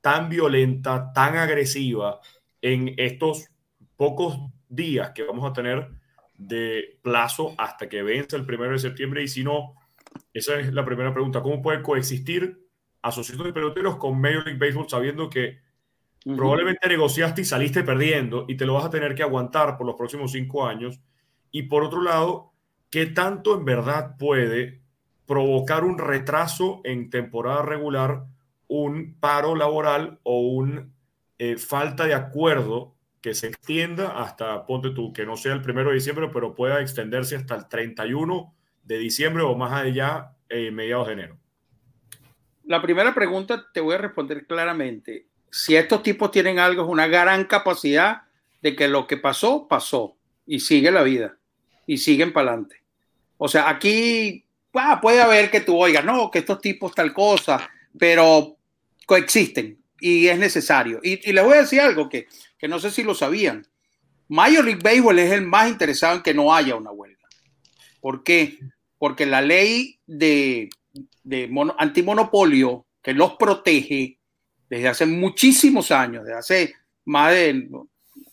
[0.00, 2.20] tan violenta, tan agresiva
[2.62, 3.48] en estos
[3.96, 4.38] pocos
[4.68, 5.88] días que vamos a tener
[6.36, 9.22] de plazo hasta que vence el primero de septiembre.
[9.22, 9.74] Y si no,
[10.32, 12.64] esa es la primera pregunta, ¿cómo puede coexistir
[13.02, 15.58] Asociación de Peloteros con Major League Baseball sabiendo que
[16.36, 19.96] Probablemente negociaste y saliste perdiendo y te lo vas a tener que aguantar por los
[19.96, 21.00] próximos cinco años.
[21.50, 22.47] Y por otro lado,
[22.90, 24.80] ¿qué tanto en verdad puede
[25.26, 28.24] provocar un retraso en temporada regular,
[28.66, 30.88] un paro laboral o una
[31.38, 35.90] eh, falta de acuerdo que se extienda hasta, ponte tú, que no sea el primero
[35.90, 41.08] de diciembre, pero pueda extenderse hasta el 31 de diciembre o más allá, eh, mediados
[41.08, 41.36] de enero?
[42.64, 47.06] La primera pregunta te voy a responder claramente si estos tipos tienen algo, es una
[47.06, 48.22] gran capacidad
[48.62, 51.37] de que lo que pasó, pasó y sigue la vida
[51.88, 52.76] y siguen para adelante.
[53.38, 57.68] O sea, aquí ah, puede haber que tú oigas, no, que estos tipos tal cosa,
[57.98, 58.56] pero
[59.06, 61.00] coexisten y es necesario.
[61.02, 63.66] Y, les voy a decir algo que, que no sé si lo sabían.
[64.28, 67.26] Major League Baseball es el más interesado en que no haya una huelga.
[68.00, 68.58] ¿Por qué?
[68.98, 70.68] Porque la ley de,
[71.24, 74.18] de antimonopolio que los protege
[74.68, 76.74] desde hace muchísimos años, desde hace
[77.06, 77.66] más de,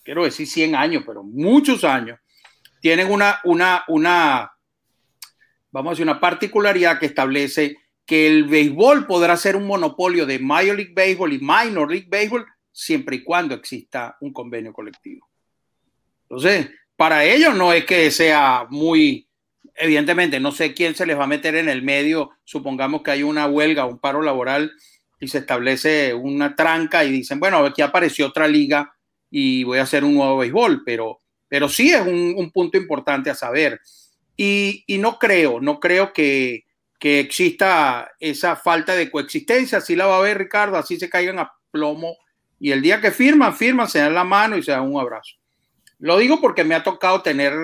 [0.02, 2.18] quiero decir 100 años, pero muchos años,
[2.80, 4.52] tienen una, una, una,
[5.70, 10.38] vamos a decir, una particularidad que establece que el béisbol podrá ser un monopolio de
[10.38, 15.28] Major League Baseball y Minor League Baseball siempre y cuando exista un convenio colectivo.
[16.28, 19.28] Entonces, para ellos no es que sea muy,
[19.74, 23.22] evidentemente, no sé quién se les va a meter en el medio, supongamos que hay
[23.22, 24.72] una huelga, un paro laboral
[25.20, 28.94] y se establece una tranca y dicen, bueno, aquí apareció otra liga
[29.30, 33.34] y voy a hacer un nuevo béisbol, pero, pero sí es un, punto importante a
[33.34, 33.80] saber.
[34.36, 36.64] Y, no creo, no creo que,
[36.98, 41.38] que, exista esa falta de coexistencia, así la va a ver Ricardo, así se caigan
[41.38, 42.16] a plomo
[42.58, 45.36] y el día que firman, firman, se dan la mano y se dan un abrazo.
[45.98, 47.54] Lo digo porque me ha tocado tener,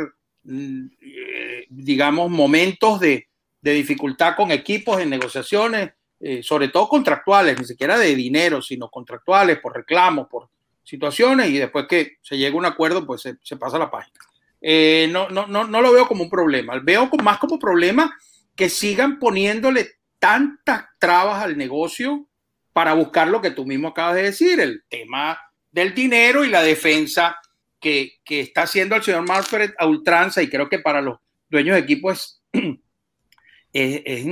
[0.44, 3.28] mm, eh, digamos, momentos de,
[3.60, 5.92] de dificultad con equipos en negociaciones
[6.24, 10.50] eh, sobre todo contractuales, ni siquiera de dinero, sino contractuales, por reclamos, por
[10.82, 14.18] situaciones, y después que se llega a un acuerdo, pues se, pasa la página.
[14.60, 18.16] Eh, no, no, no, no lo veo como un problema, veo más como problema
[18.54, 22.28] que sigan poniéndole tantas trabas al negocio
[22.72, 25.38] para buscar lo que tú mismo acabas de decir, el tema
[25.70, 27.36] del dinero y la defensa
[27.80, 31.18] que, que está haciendo el señor Manfred a ultranza y creo que para los
[31.50, 32.42] dueños de equipo es
[33.72, 34.24] es,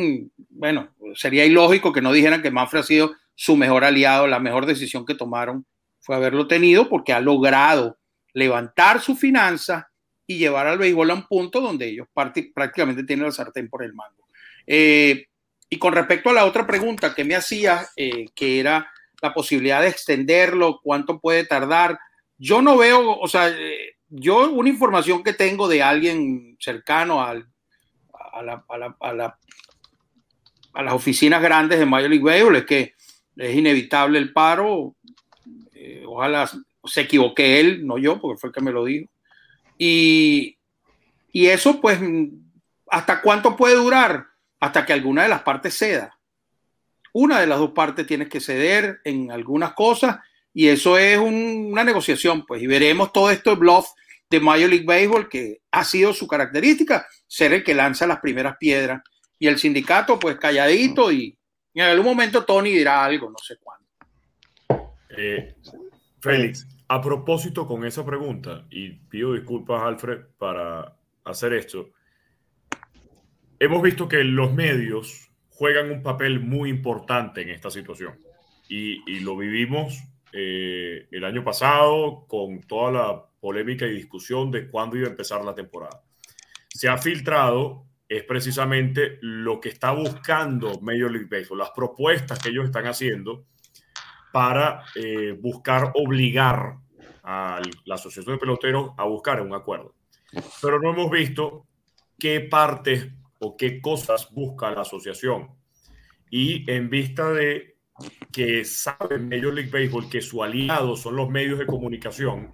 [0.50, 4.66] bueno, sería ilógico que no dijeran que Manfred ha sido su mejor aliado, la mejor
[4.66, 5.64] decisión que tomaron
[6.16, 7.98] haberlo tenido porque ha logrado
[8.32, 9.90] levantar su finanza
[10.26, 13.94] y llevar al béisbol a un punto donde ellos prácticamente tienen la sartén por el
[13.94, 14.28] mango.
[14.66, 15.26] Eh,
[15.68, 18.90] y con respecto a la otra pregunta que me hacía, eh, que era
[19.22, 21.98] la posibilidad de extenderlo, cuánto puede tardar,
[22.38, 27.34] yo no veo, o sea, eh, yo una información que tengo de alguien cercano a,
[28.32, 28.42] a,
[30.82, 32.94] las oficinas grandes de Major League Baseball es que
[33.36, 34.96] es inevitable el paro.
[35.82, 36.50] Eh, ojalá
[36.84, 39.10] se equivoque él, no yo, porque fue el que me lo dijo.
[39.78, 40.58] Y,
[41.32, 41.98] y eso, pues,
[42.88, 44.26] ¿hasta cuánto puede durar?
[44.60, 46.18] Hasta que alguna de las partes ceda.
[47.14, 50.18] Una de las dos partes tiene que ceder en algunas cosas
[50.52, 53.88] y eso es una negociación, pues, y veremos todo esto de bluff
[54.28, 58.56] de Major League Baseball, que ha sido su característica, ser el que lanza las primeras
[58.58, 59.02] piedras.
[59.38, 61.36] Y el sindicato, pues calladito y,
[61.72, 63.69] en algún momento Tony dirá algo, no sé cuándo.
[65.16, 65.54] Eh,
[66.20, 71.90] Félix, a propósito con esa pregunta, y pido disculpas, Alfred, para hacer esto,
[73.58, 78.18] hemos visto que los medios juegan un papel muy importante en esta situación.
[78.68, 79.98] Y, lo vivimos
[80.32, 85.44] eh, el año pasado con toda la polémica y discusión de cuándo iba a empezar
[85.44, 86.02] la temporada.
[86.68, 92.48] Se ha filtrado es precisamente lo que está buscando Major League Baseball, las propuestas que
[92.48, 93.44] ellos están haciendo
[94.32, 96.76] para eh, buscar obligar
[97.22, 99.94] a la Asociación de Peloteros a buscar un acuerdo.
[100.62, 101.66] Pero no hemos visto
[102.18, 103.08] qué partes
[103.38, 105.50] o qué cosas busca la asociación.
[106.30, 107.76] Y en vista de
[108.32, 112.52] que sabe Major League Baseball que su aliado son los medios de comunicación,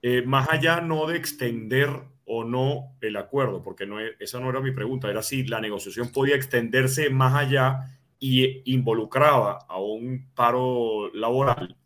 [0.00, 1.90] eh, más allá no de extender
[2.24, 6.10] o no el acuerdo, porque no, esa no era mi pregunta, era si la negociación
[6.10, 11.76] podía extenderse más allá y involucraba a un paro laboral.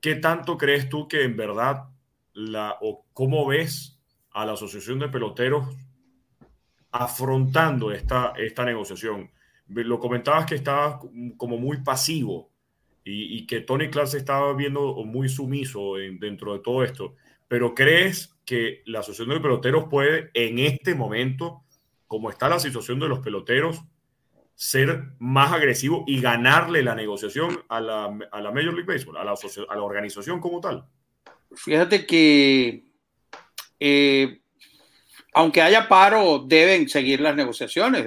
[0.00, 1.84] ¿Qué tanto crees tú que en verdad
[2.32, 3.96] la, o cómo ves
[4.32, 5.68] a la Asociación de Peloteros
[6.90, 9.30] afrontando esta, esta negociación.
[9.68, 11.00] Lo comentabas que estaba
[11.36, 12.50] como muy pasivo
[13.04, 17.14] y, que Tony Clark estaba viendo muy sumiso dentro de todo esto.
[17.46, 21.62] Pero ¿crees que la Asociación de Peloteros puede en este momento,
[22.08, 23.84] como está la situación de los peloteros,
[24.62, 29.24] ser más agresivo y ganarle la negociación a la, a la Major League Baseball, a
[29.24, 30.84] la, a la organización como tal?
[31.54, 32.84] Fíjate que
[33.80, 34.42] eh,
[35.32, 38.04] aunque haya paro, deben seguir las negociaciones.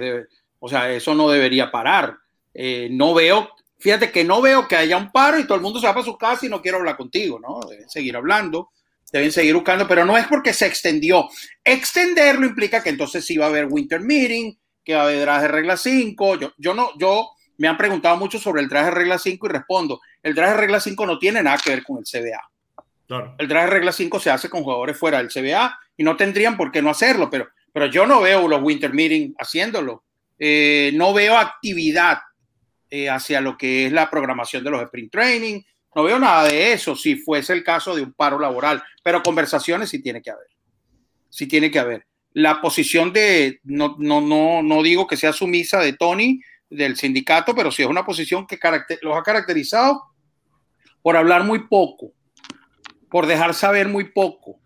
[0.60, 2.18] o sea, eso no debería parar.
[2.54, 3.50] Eh, no veo,
[3.80, 6.06] fíjate que no veo que haya un paro y todo el mundo se va para
[6.06, 7.68] su casa y no quiero hablar contigo, ¿no?
[7.68, 8.70] Deben seguir hablando,
[9.12, 11.28] deben seguir buscando, pero no es porque se extendió.
[11.64, 14.54] Extenderlo implica que entonces sí va a haber winter meeting,
[14.84, 16.38] que va a haber traje regla 5.
[16.38, 19.50] Yo, yo no, yo me han preguntado mucho sobre el traje de regla 5 y
[19.50, 22.50] respondo, el traje regla 5 no tiene nada que ver con el CBA.
[23.38, 26.56] El traje de regla 5 se hace con jugadores fuera del CBA y no tendrían
[26.56, 30.04] por qué no hacerlo, pero, pero yo no veo los Winter Meeting haciéndolo.
[30.38, 32.18] Eh, no veo actividad
[32.90, 35.60] eh, hacia lo que es la programación de los sprint training.
[35.94, 39.90] No veo nada de eso si fuese el caso de un paro laboral, pero conversaciones
[39.90, 40.48] sí tiene que haber.
[41.28, 42.06] Sí tiene que haber.
[42.34, 47.54] La posición de, no, no, no, no digo que sea sumisa de Tony, del sindicato,
[47.54, 48.58] pero sí es una posición que
[49.00, 50.02] los ha caracterizado
[51.00, 52.12] por hablar muy poco,
[53.08, 54.58] por dejar saber muy poco,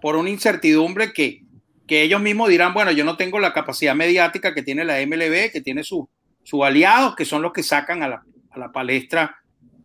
[0.00, 1.42] por una incertidumbre que,
[1.86, 5.50] que ellos mismos dirán, bueno, yo no tengo la capacidad mediática que tiene la MLB,
[5.50, 6.04] que tiene sus
[6.46, 9.36] su aliados, que son los que sacan a la, a la palestra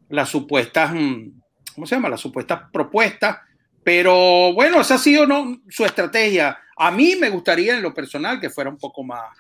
[0.10, 1.32] las supuestas, mm,
[1.74, 2.10] ¿cómo se llama?
[2.10, 3.38] Las supuestas propuestas.
[3.84, 5.60] Pero bueno, esa ha sido ¿no?
[5.70, 6.58] su estrategia.
[6.78, 9.38] A mí me gustaría en lo personal que fuera un poco más,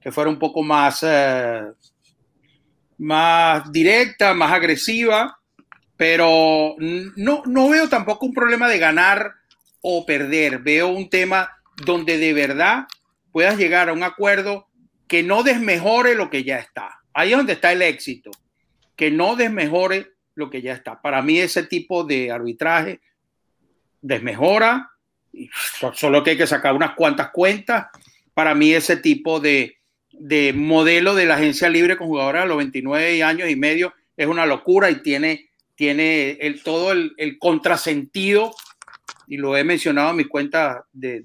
[0.00, 1.62] que fuera un poco más, eh,
[2.98, 5.38] más directa, más agresiva
[5.96, 9.32] pero no, no veo tampoco un problema de ganar
[9.80, 10.58] o perder.
[10.58, 11.50] Veo un tema
[11.84, 12.86] donde de verdad
[13.32, 14.68] puedas llegar a un acuerdo
[15.08, 17.00] que no desmejore lo que ya está.
[17.14, 18.30] Ahí es donde está el éxito,
[18.94, 21.00] que no desmejore lo que ya está.
[21.00, 23.00] Para mí ese tipo de arbitraje
[24.02, 24.90] desmejora,
[25.94, 27.86] solo que hay que sacar unas cuantas cuentas.
[28.34, 29.78] Para mí ese tipo de,
[30.10, 34.26] de modelo de la agencia libre con jugadores a los 29 años y medio es
[34.26, 38.52] una locura y tiene tiene el, todo el, contrasentido,
[39.28, 41.22] y lo he mencionado en mi cuenta de,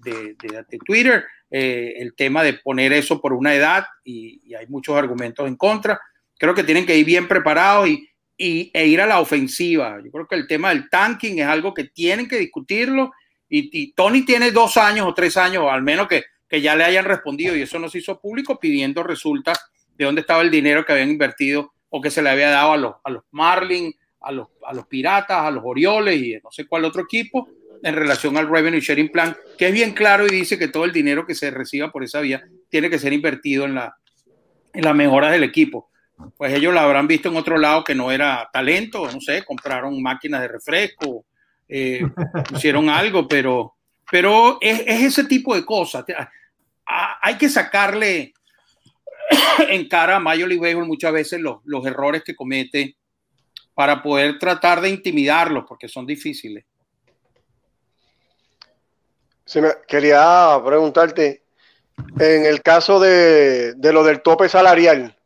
[0.86, 5.56] Twitter, eh, el tema de poner eso por una edad, y, hay muchos argumentos en
[5.56, 6.00] contra.
[6.38, 8.08] Creo que tienen que ir bien preparados y,
[8.38, 10.02] e ir a la ofensiva.
[10.04, 13.12] Yo creo que el tema del tanking es algo que tienen que discutirlo,
[13.54, 17.06] y, Tony tiene dos años o tres años, al menos que, que ya le hayan
[17.06, 19.60] respondido, y eso no se hizo público, pidiendo resultas
[19.98, 22.78] de dónde estaba el dinero que habían invertido o que se le había dado a
[22.78, 26.66] los, a los Marlins a los, a los Piratas, a los Orioles y no sé
[26.68, 27.50] cuál otro equipo
[27.84, 30.92] en relación al Revenue Sharing Plan, que es bien claro y dice que todo el
[30.92, 33.96] dinero que se reciba por esa vía tiene que ser invertido en, la,
[34.74, 35.90] en las mejoras del equipo.
[36.38, 40.00] Pues ellos la habrán visto en otro lado que no era talento, no sé, compraron
[40.00, 41.26] máquinas de refresco,
[41.72, 42.02] eh,
[42.54, 43.76] hicieron algo, pero,
[44.12, 46.04] pero es, es, ese tipo de cosas.
[46.86, 48.34] Hay que sacarle
[49.70, 52.98] en cara a Major League muchas veces los, los errores que comete
[53.74, 56.66] para poder tratar de intimidarlos, porque son difíciles.
[59.88, 61.44] quería preguntarte,
[62.20, 65.18] en el caso de, lo del tope salarial,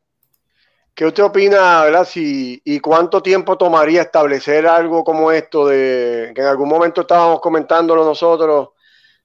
[0.96, 2.08] ¿qué usted opina, verdad?
[2.16, 8.06] ¿Y cuánto tiempo tomaría establecer algo como esto de que en algún momento estábamos comentándolo
[8.06, 8.70] nosotros,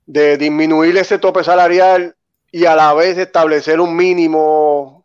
[0.04, 2.16] de disminuir ese tope salarial
[2.50, 5.04] y a la vez establecer un mínimo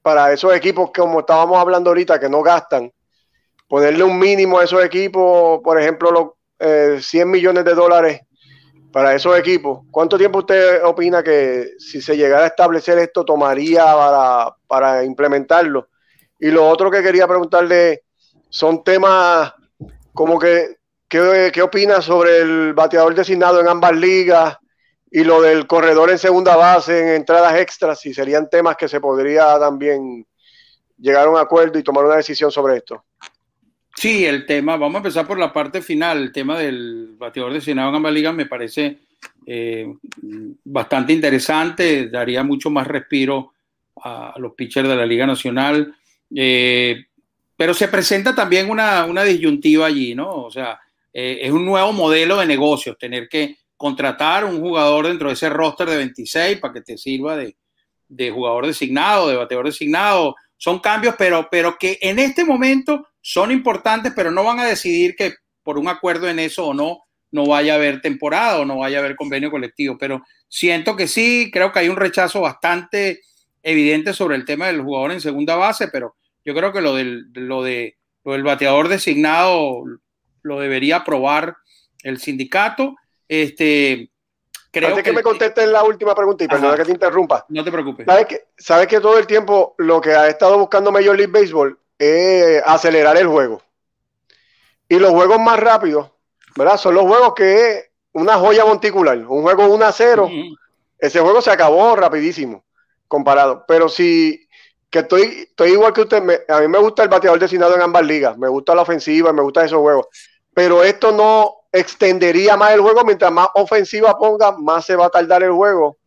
[0.00, 2.92] para esos equipos que como estábamos hablando ahorita, que no gastan,
[3.66, 8.20] ponerle un mínimo a esos equipos, por ejemplo, los 100 eh, millones de dólares
[8.92, 9.80] para esos equipos.
[9.90, 15.88] ¿Cuánto tiempo usted opina que si se llegara a establecer esto tomaría para, para implementarlo?
[16.38, 18.04] Y lo otro que quería preguntarle
[18.48, 19.52] son temas
[20.14, 20.78] como que,
[21.08, 24.56] ¿qué, qué opina sobre el bateador designado en ambas ligas
[25.10, 28.00] y lo del corredor en segunda base, en entradas extras?
[28.00, 30.26] Si serían temas que se podría también
[30.96, 33.04] llegar a un acuerdo y tomar una decisión sobre esto.
[33.98, 37.88] Sí, el tema, vamos a empezar por la parte final, el tema del bateador designado
[37.88, 38.98] en ambas ligas me parece
[39.44, 39.92] eh,
[40.62, 43.54] bastante interesante, daría mucho más respiro
[44.00, 45.96] a, los pitchers de la Liga Nacional,
[46.32, 47.06] eh,
[47.56, 50.44] pero se presenta también una, disyuntiva allí, ¿no?
[50.44, 50.78] O sea,
[51.12, 55.50] eh, es un nuevo modelo de negocios, tener que contratar un jugador dentro de ese
[55.50, 57.56] roster de 26 para que te sirva de,
[58.06, 63.50] de jugador designado, de bateador designado, son cambios, pero, pero que en este momento son
[63.50, 67.46] importantes, pero no van a decidir que por un acuerdo en eso o no, no
[67.46, 69.98] vaya a haber temporada o no vaya a haber convenio colectivo.
[69.98, 73.20] Pero siento que sí, creo que hay un rechazo bastante
[73.62, 77.26] evidente sobre el tema del jugador en segunda base, pero yo creo que lo del,
[77.34, 79.84] lo de, lo del bateador designado
[80.42, 81.56] lo debería aprobar
[82.02, 82.96] el sindicato.
[83.28, 84.10] Este,
[84.70, 87.44] creo Antes que, me contestes la última pregunta y perdona que te interrumpa.
[87.50, 88.06] No te preocupes.
[88.06, 91.78] ¿Sabes que, ¿Sabes que todo el tiempo lo que ha estado buscando Major League Baseball
[91.98, 93.62] es acelerar el juego.
[94.88, 96.10] Y los juegos más rápidos,
[96.56, 96.76] ¿verdad?
[96.76, 99.18] Son los juegos que es una joya monticular.
[99.18, 100.30] Un juego 1 a 0,
[100.98, 102.64] ese juego se acabó rapidísimo
[103.06, 103.64] comparado.
[103.66, 104.48] Pero si,
[104.90, 108.04] que estoy, estoy igual que usted, a mí me gusta el bateador designado en ambas
[108.04, 110.06] ligas, me gusta la ofensiva, me gustan esos juegos.
[110.54, 115.10] Pero esto no extendería más el juego, mientras más ofensiva ponga, más se va a
[115.10, 115.98] tardar el juego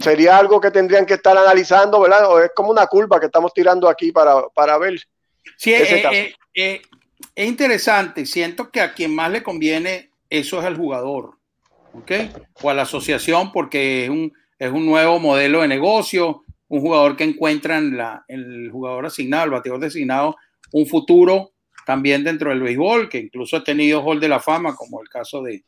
[0.00, 2.30] sería algo que tendrían que estar analizando, ¿verdad?
[2.30, 5.00] O es como una curva que estamos tirando aquí para, para ver.
[5.56, 6.82] Sí, eh, eh, eh,
[7.34, 8.26] es interesante.
[8.26, 11.38] Siento que a quien más le conviene eso es al jugador,
[11.92, 12.12] ¿ok?
[12.62, 17.16] O a la asociación, porque es un, es un nuevo modelo de negocio, un jugador
[17.16, 20.36] que encuentra en, la, el jugador asignado, el bateador designado,
[20.72, 21.52] un futuro
[21.86, 25.42] también dentro del béisbol, que incluso ha tenido Hall de la Fama, como el caso
[25.42, 25.64] de,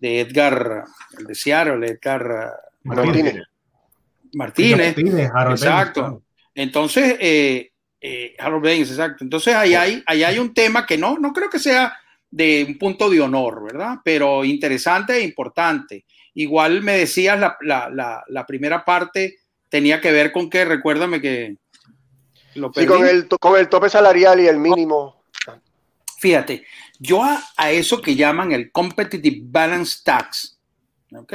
[0.00, 0.84] de Edgar,
[1.16, 2.52] el de Seattle, Edgar
[2.82, 3.36] Martínez.
[4.32, 4.96] Martínez.
[4.98, 6.22] exacto.
[6.54, 7.69] Entonces, eh,
[8.00, 9.24] eh, Harold Baines, exacto.
[9.24, 11.94] Entonces ahí hay, ahí hay un tema que no, no creo que sea
[12.30, 13.98] de un punto de honor, ¿verdad?
[14.02, 16.06] Pero interesante e importante.
[16.34, 19.38] Igual me decías la, la, la, primera parte
[19.68, 21.56] tenía que ver con que, recuérdame que...
[22.54, 25.24] Lo sí, con el, con el tope salarial y el mínimo.
[26.18, 26.64] Fíjate,
[26.98, 30.58] yo a, a, eso que llaman el Competitive Balance Tax,
[31.12, 31.34] ¿ok?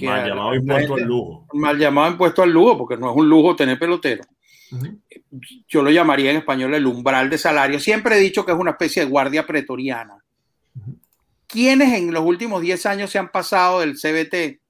[0.00, 1.46] mal llamado impuesto al lujo.
[1.52, 4.24] Mal llamado impuesto al lujo, porque no es un lujo tener pelotero
[5.68, 7.78] yo lo llamaría en español el umbral de salario.
[7.78, 10.18] Siempre he dicho que es una especie de guardia pretoriana.
[11.46, 14.60] ¿Quiénes en los últimos 10 años se han pasado del CBT?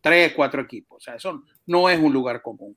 [0.00, 0.96] Tres, cuatro equipos.
[0.96, 2.76] O sea, eso no es un lugar común.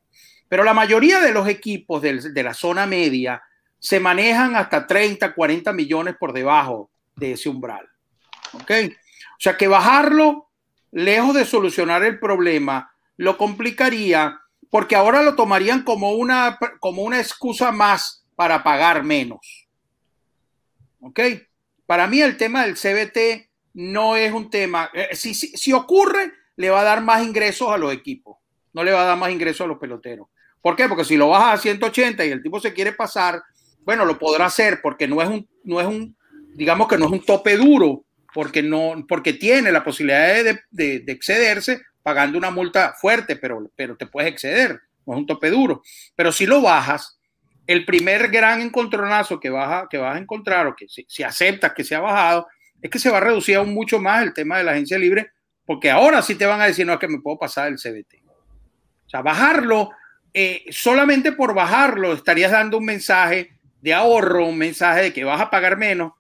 [0.49, 3.41] Pero la mayoría de los equipos de la zona media
[3.79, 7.87] se manejan hasta 30, 40 millones por debajo de ese umbral.
[8.53, 8.71] ¿Ok?
[8.71, 10.49] O sea que bajarlo,
[10.91, 14.39] lejos de solucionar el problema, lo complicaría
[14.73, 19.67] porque ahora lo tomarían como una, como una excusa más para pagar menos.
[20.99, 21.19] ¿Ok?
[21.85, 26.71] Para mí el tema del CBT no es un tema, eh, si, si, ocurre, le
[26.71, 28.37] va a dar más ingresos a los equipos,
[28.73, 30.25] no le va a dar más ingresos a los peloteros.
[30.59, 30.89] ¿Por qué?
[30.89, 33.43] Porque si lo baja a 180 y el tipo se quiere pasar,
[33.81, 36.17] bueno, lo podrá hacer porque no es un, no es un
[36.55, 40.99] digamos que no es un tope duro, porque, no, porque tiene la posibilidad de, de,
[41.01, 45.49] de excederse, pagando una multa fuerte, pero, pero te puedes exceder, no es un tope
[45.49, 45.81] duro.
[46.15, 47.17] Pero si lo bajas,
[47.65, 51.73] el primer gran encontronazo que vas a, que vas a encontrar, o que si, aceptas
[51.73, 52.47] que se ha bajado,
[52.81, 55.31] es que se va a reducir aún mucho más el tema de la agencia libre,
[55.65, 58.21] porque ahora sí te van a decir, no, es que me puedo pasar el CBT.
[59.05, 59.91] O sea, bajarlo,
[60.33, 65.39] eh, solamente por bajarlo, estarías dando un mensaje de ahorro, un mensaje de que vas
[65.39, 66.13] a pagar menos,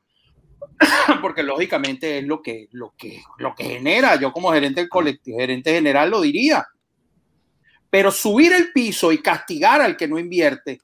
[1.21, 4.15] porque lógicamente es lo que, lo, que, lo que genera.
[4.15, 6.67] Yo como gerente del colectivo, gerente general lo diría.
[7.89, 10.81] Pero subir el piso y castigar al que no invierte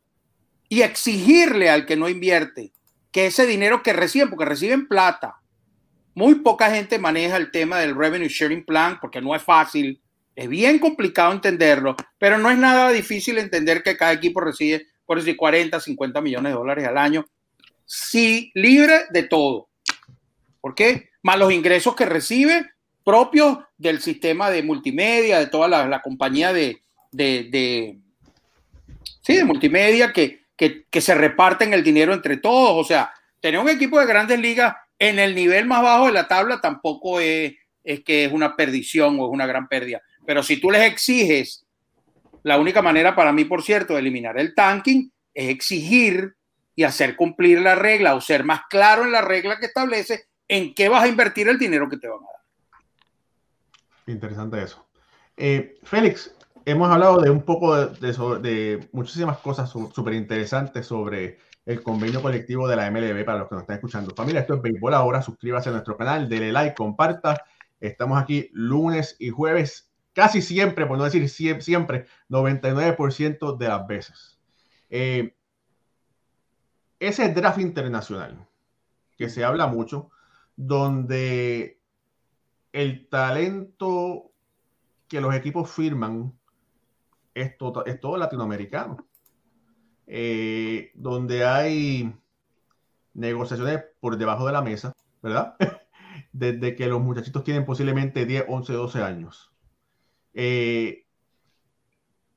[0.68, 2.72] y exigirle al que no invierte
[3.12, 5.40] que ese dinero que reciben, porque reciben plata,
[6.14, 10.02] muy poca gente maneja el tema del revenue sharing plan porque no es fácil,
[10.36, 15.18] es bien complicado entenderlo, pero no es nada difícil entender que cada equipo recibe por
[15.18, 17.26] decir 40, 50 millones de dólares al año,
[17.84, 19.69] sí, libre de todo.
[20.62, 21.10] ¿Por qué?
[21.24, 22.66] Más los ingresos que recibe
[23.04, 27.98] propios del sistema de multimedia, de toda la, compañía de, de,
[29.22, 32.74] sí, de multimedia que, que, que se reparten el dinero entre todos.
[32.74, 36.28] O sea, tener un equipo de grandes ligas en el nivel más bajo de la
[36.28, 37.54] tabla tampoco es,
[37.84, 40.02] es que es una perdición o es una gran pérdida.
[40.26, 41.66] Pero si tú les exiges,
[42.44, 46.36] la única manera para mí, por cierto, de eliminar el tanking es exigir
[46.76, 50.74] y hacer cumplir la regla o ser más claro en la regla que establece en
[50.74, 52.84] qué vas a invertir el dinero que te van a dar.
[54.08, 54.86] Interesante eso.
[55.38, 56.36] Eh, Félix,
[56.66, 62.76] hemos hablado de un poco de, muchísimas cosas súper interesantes sobre el convenio colectivo de
[62.76, 64.14] la MLB para los que nos están escuchando.
[64.16, 65.22] Familia, esto es Béisbol Ahora.
[65.22, 67.44] Suscríbase a nuestro canal, dele like, comparta.
[67.80, 74.40] Estamos aquí lunes y jueves, casi siempre, por no decir siempre, 99% de las veces.
[74.90, 75.36] Eh,
[77.00, 78.46] ese draft internacional,
[79.16, 80.10] que se habla mucho,
[80.62, 81.80] donde
[82.74, 84.34] el talento
[85.08, 86.38] que los equipos firman
[87.34, 87.56] es,
[87.86, 89.08] es todo latinoamericano.
[90.06, 92.14] Eh, donde hay
[93.14, 94.92] negociaciones por debajo de la mesa,
[95.22, 95.56] ¿verdad?
[96.34, 99.54] Desde que los muchachitos tienen posiblemente 10, 11, 12 años.
[100.34, 101.06] Eh,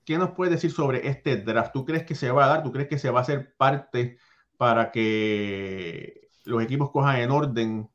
[0.04, 1.72] ¿Qué nos puedes decir sobre este draft?
[1.72, 2.62] ¿Tú crees que se va a dar?
[2.62, 4.16] ¿Tú crees que se va a hacer parte
[4.56, 7.91] para que los equipos cojan en orden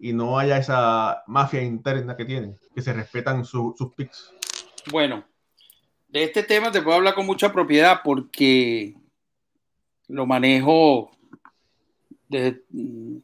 [0.00, 4.32] y no haya esa mafia interna que tienen, que se respetan sus picks?
[4.90, 5.24] Bueno,
[6.08, 8.94] de este tema te puedo hablar con mucha propiedad porque
[10.08, 11.10] lo manejo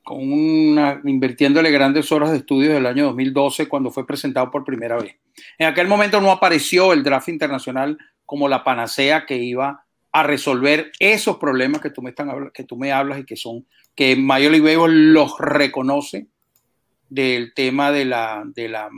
[0.03, 4.97] con una, invirtiéndole grandes horas de estudio del año 2012 cuando fue presentado por primera
[4.97, 5.17] vez.
[5.59, 10.91] En aquel momento no apareció el draft internacional como la panacea que iba a resolver
[10.99, 14.51] esos problemas que tú me, están, que tú me hablas y que son que Major
[14.51, 16.29] League los reconoce
[17.09, 18.89] del tema de la, de la,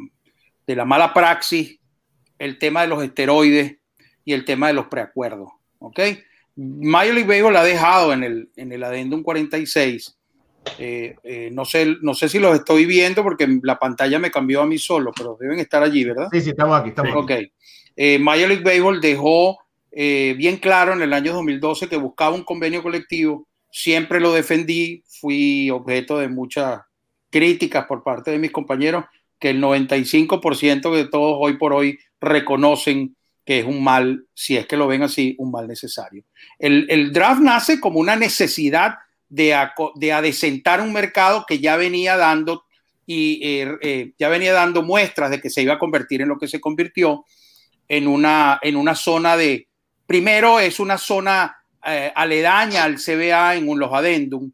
[0.67, 1.79] de la mala praxis,
[2.39, 3.77] el tema de los esteroides
[4.25, 5.51] y el tema de los preacuerdos.
[5.79, 6.01] ¿ok?
[6.57, 10.17] Major League Baseball ha dejado en el, en el adendum 46.
[10.79, 14.61] Eh, eh, no, sé, no sé si los estoy viendo porque la pantalla me cambió
[14.61, 16.29] a mí solo, pero deben estar allí, ¿verdad?
[16.33, 16.91] Sí, sí, estamos aquí.
[16.91, 17.33] Estamos ok.
[17.97, 19.59] Eh, Major League Baseball dejó
[19.91, 23.49] bien claro en el año 2012 que buscaba un convenio colectivo.
[23.71, 26.81] Siempre lo defendí, fui objeto de muchas
[27.31, 29.05] críticas por parte de mis compañeros,
[29.39, 34.67] que el 95% de todos hoy por hoy reconocen que es un mal, si es
[34.67, 36.23] que lo ven así, un mal necesario.
[36.59, 38.97] El, draft nace como una necesidad
[39.29, 39.57] de,
[39.95, 42.65] de adecentar un mercado que ya venía dando
[43.07, 46.37] y eh, eh, ya venía dando muestras de que se iba a convertir en lo
[46.37, 47.25] que se convirtió
[47.89, 49.67] en una, en una zona de,
[50.07, 51.57] primero es una zona
[51.87, 54.53] eh, aledaña al CBA en los adendum.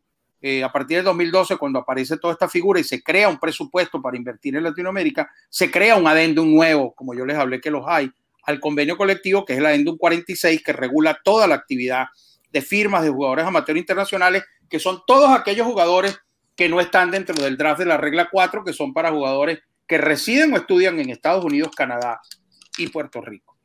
[0.62, 4.16] A partir de 2012, cuando aparece toda esta figura y se crea un presupuesto para
[4.16, 8.10] invertir en Latinoamérica, se crea un adendum nuevo, como yo les hablé que los hay,
[8.44, 12.06] al convenio colectivo, que es la ENDUM 46, que regula toda la actividad
[12.50, 16.18] de firmas de jugadores amateur internacionales, que son todos aquellos jugadores
[16.56, 19.98] que no están dentro del draft de la regla 4, que son para jugadores que
[19.98, 22.20] residen o estudian en Estados Unidos, Canadá
[22.78, 23.56] y Puerto Rico.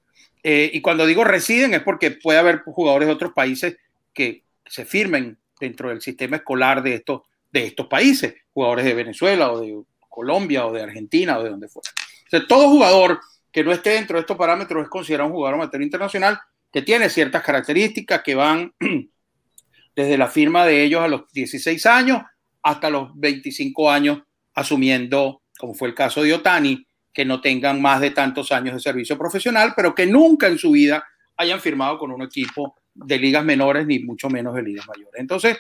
[0.44, 3.78] Eh, y cuando digo residen es porque puede haber jugadores de otros países
[4.14, 9.52] que se firmen dentro del sistema escolar de estos, de estos países, jugadores de Venezuela
[9.52, 11.92] o de Colombia o de Argentina o de donde fuera.
[12.32, 13.20] O todo jugador
[13.52, 16.40] que no esté dentro de estos parámetros es considerado un jugador amateur internacional
[16.72, 18.74] que tiene ciertas características que van
[19.96, 22.22] desde la firma de ellos a los 16 años
[22.62, 24.20] hasta los 25 años,
[24.54, 28.80] asumiendo, como fue el caso de Otani, que no tengan más de tantos años de
[28.80, 31.04] servicio profesional, pero que nunca en su vida
[31.38, 32.76] hayan firmado con un equipo
[33.06, 35.20] de ligas menores, ni mucho menos de ligas mayores.
[35.20, 35.58] Entonces,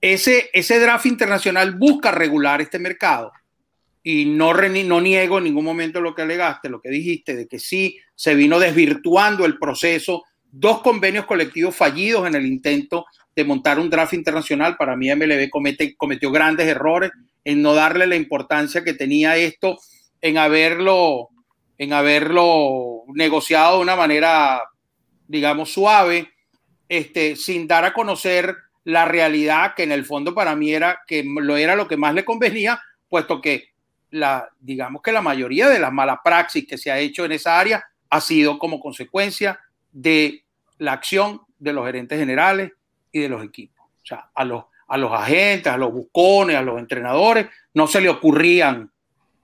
[0.00, 3.32] ese, ese draft internacional busca regular este mercado
[4.02, 7.58] y no, no niego en ningún momento lo que alegaste, lo que dijiste, de que
[7.58, 13.04] sí se vino desvirtuando el proceso, dos convenios colectivos fallidos en el intento
[13.36, 14.76] de montar un draft internacional.
[14.76, 17.10] Para mí MLB comete, cometió grandes errores
[17.44, 19.78] en no darle la importancia que tenía esto,
[20.20, 21.28] en haberlo,
[21.78, 24.62] en haberlo negociado de una manera,
[25.28, 26.30] digamos, suave,
[26.90, 31.22] este, sin dar a conocer la realidad que en el fondo para mí era que
[31.24, 33.68] lo era lo que más le convenía, puesto que
[34.10, 37.60] la, digamos que la mayoría de las malas praxis que se ha hecho en esa
[37.60, 39.60] área ha sido como consecuencia
[39.92, 40.42] de
[40.78, 42.72] la acción de los gerentes generales
[43.12, 43.86] y de los equipos.
[44.02, 48.00] O sea, a los, a los agentes, a los buscones, a los entrenadores, no se
[48.00, 48.90] le ocurrían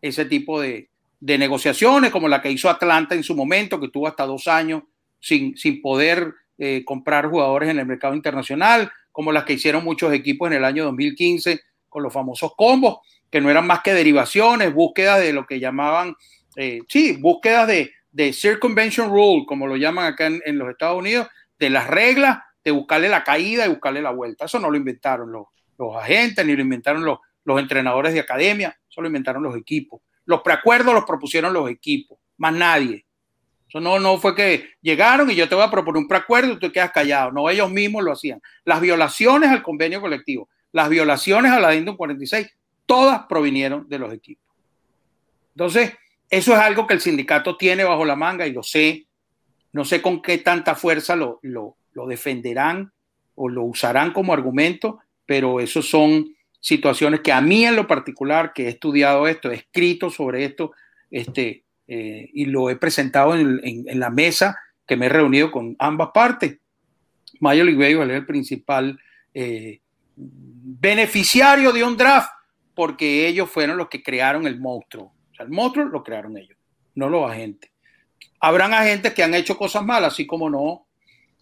[0.03, 0.91] ese tipo de,
[1.21, 4.83] negociaciones como la que hizo Atlanta en su momento, que tuvo hasta dos años
[5.21, 10.13] sin, sin poder eh, comprar jugadores en el mercado internacional, como las que hicieron muchos
[10.13, 12.99] equipos en el año 2015 con los famosos combos,
[13.31, 16.15] que no eran más que derivaciones, búsquedas de lo que llamaban,
[16.57, 21.29] eh, sí, búsquedas de, de circumvention rule, como lo llaman acá en, los Estados Unidos,
[21.59, 24.47] de las reglas, de buscarle la caída y buscarle la vuelta.
[24.47, 25.47] Eso no lo inventaron los,
[25.79, 30.01] los agentes, ni lo inventaron los, los entrenadores de academia, eso lo inventaron los equipos.
[30.25, 33.06] Los preacuerdos los propusieron los equipos, más nadie.
[33.69, 36.59] Eso no, no fue que llegaron y yo te voy a proponer un preacuerdo y
[36.59, 37.33] tú quedas callado.
[37.33, 38.41] No, ellos mismos lo hacían.
[38.65, 42.49] Las violaciones al convenio colectivo, las violaciones a la Adendum 46,
[42.87, 44.45] todas provinieron de los equipos.
[45.55, 45.95] Entonces,
[46.31, 49.07] eso es algo que el sindicato tiene bajo la manga y lo sé.
[49.73, 52.93] No sé con qué tanta fuerza lo, lo, defenderán
[53.35, 58.53] o lo usarán como argumento, pero esos son situaciones que a mí en lo particular,
[58.53, 60.73] que he estudiado esto, he escrito sobre esto,
[61.11, 66.11] este, eh, y lo he presentado en, la mesa que me he reunido con ambas
[66.13, 66.59] partes.
[67.41, 68.99] Mayo League es el principal
[69.35, 69.81] eh,
[70.17, 72.31] beneficiario de un draft
[72.75, 76.57] porque ellos fueron los que crearon el monstruo el monstruo lo crearon ellos,
[76.95, 77.71] no los agentes.
[78.41, 80.87] Habrán agentes que han hecho cosas malas, así como no.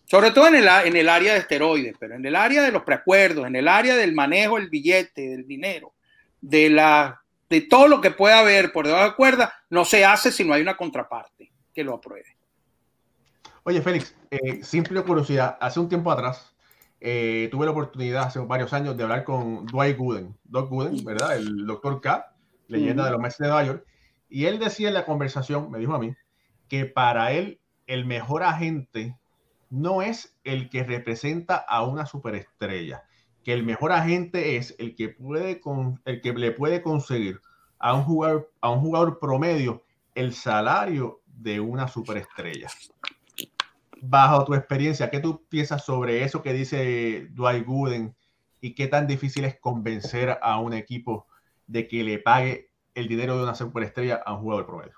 [0.07, 2.83] Sobre todo en el, en el área de esteroides, pero en el área de los
[2.83, 5.95] preacuerdos, en el área del manejo del billete, del dinero,
[6.41, 10.33] de, la, de todo lo que pueda haber por debajo de cuerda, no se hace
[10.33, 12.37] si no hay una contraparte que lo apruebe.
[13.65, 16.55] Oye, Félix, eh, simple curiosidad, hace un tiempo atrás
[17.07, 21.37] eh, tuve la oportunidad, hace varios años, de hablar con Dwight Gooden, Doc Gooden, ¿verdad?
[21.37, 22.35] El doctor K,
[22.69, 23.87] leyenda de los Mets de Nueva York,
[24.31, 26.15] y él decía en la conversación, me dijo a mí,
[26.67, 29.19] que para él el mejor agente
[29.69, 33.05] no es el que representa a una superestrella,
[33.45, 37.41] que el mejor agente es el que puede con, el que le puede conseguir
[37.79, 39.83] a un jugador a un jugador promedio
[40.15, 42.69] el salario de una superestrella.
[44.01, 48.15] Bajo tu experiencia, ¿qué tú piensas sobre eso que dice Dwight Gooden
[48.61, 51.27] y qué tan difícil es convencer a un equipo
[51.67, 54.95] de que le pague el dinero de una superestrella a un jugador promedio.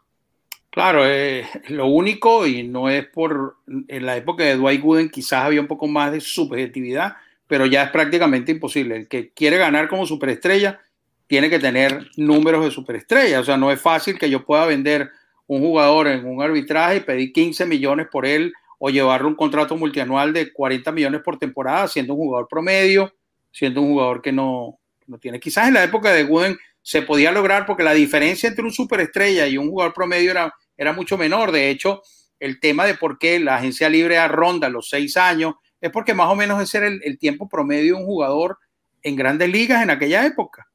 [0.71, 5.45] Claro, eh, lo único, y no es por, en la época de Dwight Gooden quizás
[5.45, 7.17] había un poco más de subjetividad,
[7.47, 8.97] pero ya es prácticamente imposible.
[8.97, 10.81] El que quiere ganar como superestrella
[11.27, 13.41] tiene que tener números de superestrella.
[13.41, 15.11] O sea, no es fácil que yo pueda vender
[15.47, 19.77] un jugador en un arbitraje y pedir 15 millones por él o llevarle un contrato
[19.77, 23.13] multianual de 40 millones por temporada, siendo un jugador promedio,
[23.51, 25.41] siendo un jugador que no, no tiene.
[25.41, 29.47] Quizás en la época de Gooden se podía lograr porque la diferencia entre un superestrella
[29.47, 31.53] y un jugador promedio era, era mucho menor.
[31.53, 32.03] De hecho,
[32.39, 36.29] el tema de por qué la agencia libre ronda los seis años es porque más
[36.29, 38.59] o menos ese era el, tiempo promedio de un jugador
[39.03, 40.69] en grandes ligas en aquella época.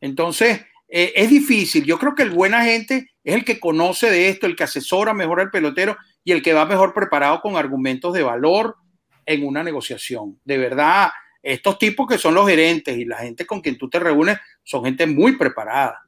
[0.00, 1.84] Entonces, eh, es difícil.
[1.84, 5.14] Yo creo que el buen agente es el que conoce de esto, el que asesora
[5.14, 8.76] mejor al pelotero y el que va mejor preparado con argumentos de valor
[9.26, 10.38] en una negociación.
[10.44, 11.10] De verdad,
[11.42, 14.84] estos tipos que son los gerentes y la gente con quien tú te reúnes son
[14.84, 16.02] gente muy preparada.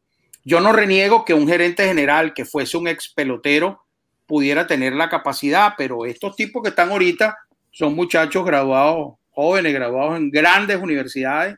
[0.45, 3.85] Yo no reniego que un gerente general que fuese un ex pelotero
[4.27, 7.37] pudiera tener la capacidad, pero estos tipos que están ahorita
[7.75, 11.57] son muchachos graduados, jóvenes graduados en grandes universidades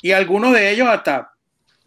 [0.00, 1.32] y algunos de ellos hasta,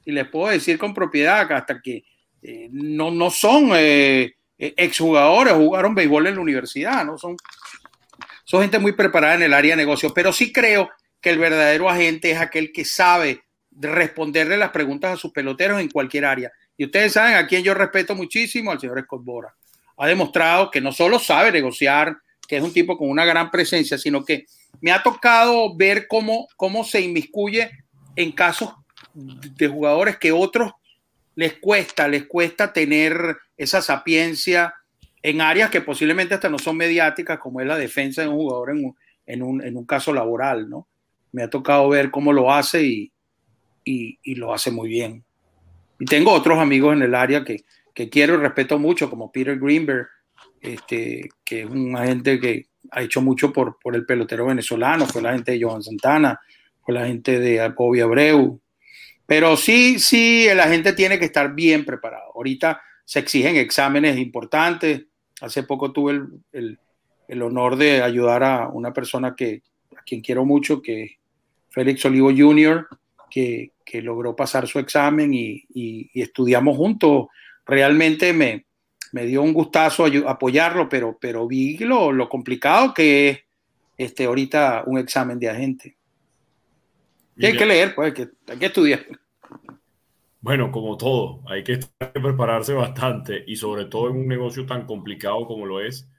[0.03, 2.03] y les puedo decir con propiedad, hasta que
[2.41, 7.17] eh, no, no son eh, exjugadores, jugaron béisbol en la universidad, ¿no?
[7.17, 7.37] Son,
[8.43, 10.89] son gente muy preparada en el área de negocios, pero sí creo
[11.21, 15.89] que el verdadero agente es aquel que sabe responderle las preguntas a sus peloteros en
[15.89, 16.51] cualquier área.
[16.75, 19.55] Y ustedes saben a quien yo respeto muchísimo, al señor Scott Bora.
[19.97, 23.97] Ha demostrado que no solo sabe negociar, que es un tipo con una gran presencia,
[23.97, 24.45] sino que
[24.81, 27.71] me ha tocado ver cómo, cómo se inmiscuye
[28.15, 28.73] en casos
[29.13, 30.71] de jugadores que otros
[31.35, 34.73] les cuesta, les cuesta tener esa sapiencia
[35.21, 38.71] en áreas que posiblemente hasta no son mediáticas, como es la defensa de un jugador
[38.71, 38.93] en
[39.25, 40.87] en un, en un caso laboral, ¿no?
[41.33, 43.11] me ha tocado ver cómo lo hace y,
[43.83, 45.23] y, lo hace muy bien.
[45.99, 49.59] Y tengo otros amigos en el área que, que quiero y respeto mucho, como Peter
[49.59, 50.07] Greenberg,
[50.63, 55.21] este, que es un agente que ha hecho mucho por, por el pelotero venezolano, fue
[55.21, 56.39] la gente de Johan Santana,
[56.81, 58.59] fue la gente de Bobby Abreu.
[59.25, 62.31] Pero sí, sí, el agente tiene que estar bien preparado.
[62.35, 65.03] Ahorita se exigen exámenes importantes.
[65.41, 66.79] Hace poco tuve el, el,
[67.27, 69.61] el honor de ayudar a una persona que,
[69.97, 71.17] a quien quiero mucho, que
[71.69, 72.87] Félix Olivo Jr.,
[73.29, 77.27] que, logró pasar su examen y, estudiamos juntos.
[77.65, 78.65] Realmente me,
[79.11, 83.39] me dio un gustazo apoyarlo, pero, pero vi lo, complicado que es
[83.97, 85.97] este, ahorita un examen de agente.
[87.41, 89.05] hay que leer, pues, hay que, hay que estudiar.
[90.41, 95.45] Bueno, como todo, hay que prepararse bastante y sobre todo en un negocio tan complicado
[95.45, 96.09] como lo es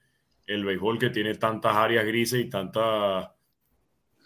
[0.47, 3.29] el béisbol que tiene tantas áreas grises y tantas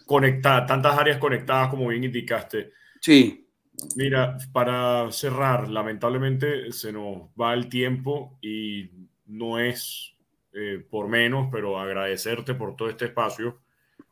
[0.05, 2.71] conectadas, tantas áreas conectadas como bien indicaste.
[3.01, 3.48] Sí.
[3.95, 8.89] Mira, para cerrar, lamentablemente se nos va el tiempo y
[9.25, 10.15] no es
[10.53, 13.59] eh, por menos, pero agradecerte por todo este espacio.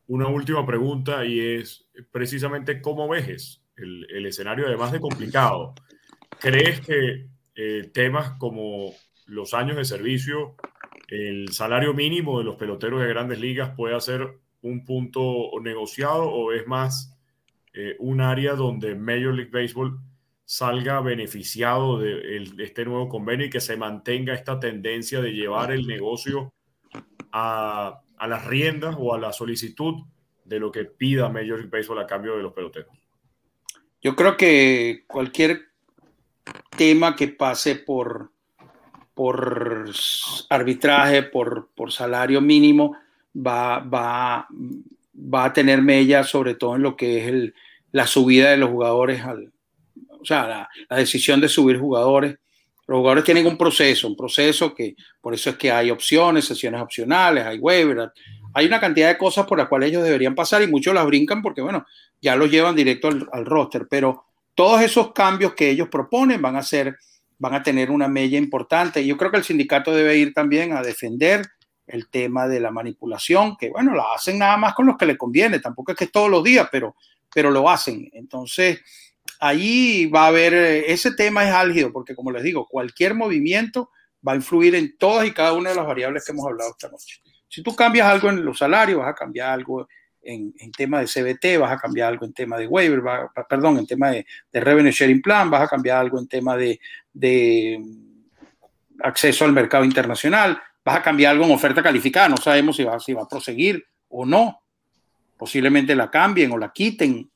[0.07, 5.73] Una última pregunta y es precisamente cómo ves el, el escenario, además de complicado.
[6.39, 8.93] ¿Crees que eh, temas como
[9.25, 10.55] los años de servicio,
[11.07, 16.51] el salario mínimo de los peloteros de grandes ligas puede ser un punto negociado o
[16.51, 17.16] es más
[17.79, 19.99] eh, un área donde Major League Baseball
[20.43, 25.85] salga beneficiado de, este nuevo convenio y que se mantenga esta tendencia de llevar el
[25.85, 26.55] negocio
[27.31, 29.93] a, las riendas o a la solicitud
[30.43, 32.97] de lo que pida Major League Baseball a cambio de los peloteros.
[34.01, 35.67] Yo creo que cualquier
[36.75, 38.31] tema que pase por,
[39.13, 39.85] por
[40.49, 42.97] arbitraje, por, por salario mínimo,
[43.35, 47.53] va, va, va a tener mella sobre todo en lo que es el,
[47.91, 49.51] la subida de los jugadores, al,
[50.19, 52.37] o sea, la, decisión de subir jugadores.
[52.87, 56.81] Los jugadores tienen un proceso, un proceso que por eso es que hay opciones, sesiones
[56.81, 58.11] opcionales, hay waivers,
[58.53, 61.41] hay una cantidad de cosas por las cuales ellos deberían pasar y muchos las brincan
[61.41, 61.85] porque, bueno,
[62.21, 64.25] ya los llevan directo al, al roster, pero
[64.55, 66.97] todos esos cambios que ellos proponen van a ser,
[67.37, 69.01] van a tener una mella importante.
[69.01, 71.45] Y yo creo que el sindicato debe ir también a defender
[71.87, 75.17] el tema de la manipulación, que bueno, la hacen nada más con los que le
[75.17, 76.95] conviene, tampoco es que es todos los días, pero,
[77.37, 78.09] pero lo hacen.
[78.13, 78.79] Entonces,
[79.39, 83.91] ahí va a haber, ese tema es álgido, porque como les digo, cualquier movimiento
[84.27, 86.89] va a influir en todas y cada una de las variables que hemos hablado esta
[86.89, 87.21] noche.
[87.47, 89.87] Si tú cambias algo en los salarios, vas a cambiar algo
[90.19, 93.03] en, tema de CBT, vas a cambiar algo en tema de waiver,
[93.47, 96.79] perdón, en tema de, revenue sharing plan, vas a cambiar algo en tema de,
[97.13, 97.79] de,
[99.03, 102.83] acceso al mercado internacional, vas a cambiar algo en oferta calificada, no sabemos si
[103.13, 104.59] va a proseguir o no,
[105.37, 107.29] posiblemente la cambien o la quiten,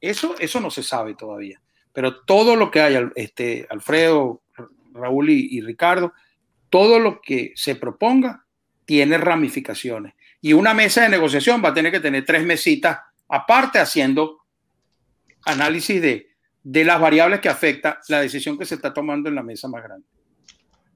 [0.00, 1.60] eso, eso no se sabe todavía,
[1.92, 4.42] pero todo lo que haya, este, Alfredo,
[4.92, 6.12] Raúl y, y Ricardo,
[6.70, 8.46] todo lo que se proponga
[8.84, 12.98] tiene ramificaciones y una mesa de negociación va a tener que tener tres mesitas
[13.28, 14.40] aparte haciendo
[15.44, 16.32] análisis de,
[16.62, 19.82] de las variables que afecta la decisión que se está tomando en la mesa más
[19.82, 20.06] grande.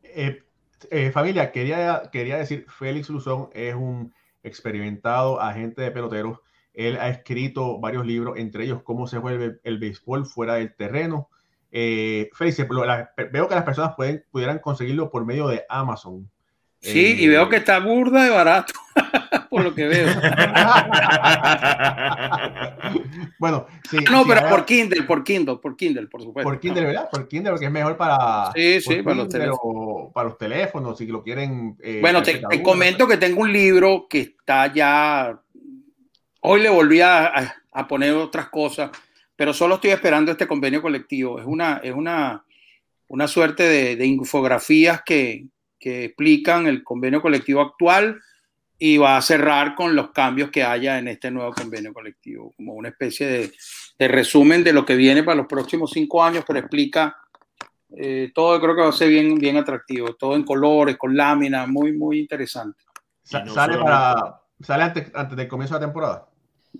[0.02, 0.42] Eh,
[0.90, 6.40] eh, familia, quería, quería decir, Félix Luzón es un experimentado agente de peloteros.
[6.76, 11.30] Él ha escrito varios libros, entre ellos Cómo se vuelve el béisbol fuera del terreno.
[11.72, 16.30] Eh, la, veo que las personas pueden, pudieran conseguirlo por medio de Amazon.
[16.80, 18.74] Sí, y veo que está burda de barato.
[19.50, 20.06] por lo que veo.
[23.38, 23.96] bueno, sí.
[24.10, 24.50] No, sí, pero ahora...
[24.50, 26.48] por Kindle, por Kindle, por Kindle, por supuesto.
[26.48, 27.08] Por Kindle, ¿verdad?
[27.10, 30.12] Por Kindle, porque es mejor para, sí, sí, para, los teléfonos.
[30.12, 31.76] para los teléfonos, si lo quieren.
[31.82, 35.40] Eh, bueno, te, te comento que tengo un libro que está ya.
[36.48, 38.92] Hoy le volví a, a, poner otras cosas,
[39.34, 41.40] pero solo estoy esperando este convenio colectivo.
[41.40, 42.44] Es una, es una,
[43.08, 48.20] una suerte de, de infografías que, que explican el convenio colectivo actual
[48.78, 52.74] y va a cerrar con los cambios que haya en este nuevo convenio colectivo, como
[52.74, 53.52] una especie de,
[53.98, 57.16] de resumen de lo que viene para los próximos cinco años, pero explica
[57.96, 61.66] eh, todo, creo que va a ser bien, bien atractivo, todo en colores, con láminas,
[61.66, 62.84] muy, muy interesante.
[63.32, 66.28] No ¿Sale, para, ¿Sale antes, antes del comienzo de la temporada?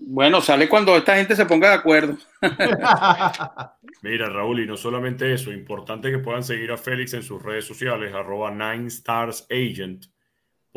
[0.01, 2.17] Bueno, sale cuando esta gente se ponga de acuerdo.
[4.01, 7.65] Mira, Raúl, y no solamente eso, importante que puedan seguir a Félix en sus redes
[7.65, 10.05] sociales, arroba Nine Stars Agent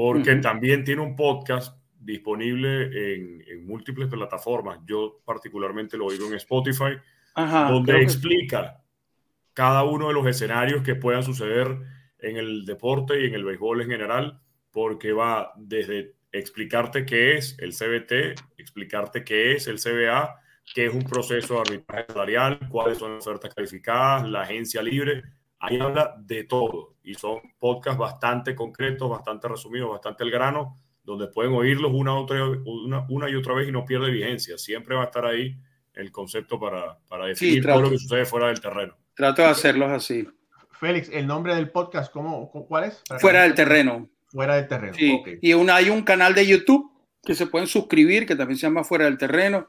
[0.01, 0.41] porque uh -huh.
[0.41, 4.81] también tiene un podcast disponible en, en, múltiples plataformas.
[4.87, 6.97] Yo particularmente lo oigo en Spotify,
[7.35, 9.53] Ajá, donde explica que...
[9.53, 11.77] cada uno de los escenarios que puedan suceder
[12.18, 14.41] en el deporte y en el béisbol en general,
[14.71, 20.41] porque va desde explicarte qué es el CBT, explicarte qué es el CBA,
[20.74, 25.22] qué es un proceso de arbitraje salarial, cuáles son las ofertas calificadas, la agencia libre,
[25.59, 31.28] ahí habla de todo y son podcasts bastante concretos, bastante resumidos, bastante al grano, donde
[31.28, 34.57] pueden oírlos una, otra, una, una y otra vez y no pierde vigencia.
[34.59, 35.57] Siempre va a estar ahí
[35.95, 38.97] el concepto para, para definir sí, todo lo que sucede fuera del terreno.
[39.14, 40.26] Trato de hacerlos así.
[40.70, 43.03] Félix, el nombre del podcast, ¿cómo, ¿cuál es?
[43.18, 44.09] Fuera del terreno.
[44.31, 44.95] Fuera del terreno.
[44.95, 45.16] Sí.
[45.20, 45.39] Okay.
[45.43, 46.91] Y una, hay un canal de YouTube
[47.22, 49.68] que se pueden suscribir, que también se llama Fuera del Terreno,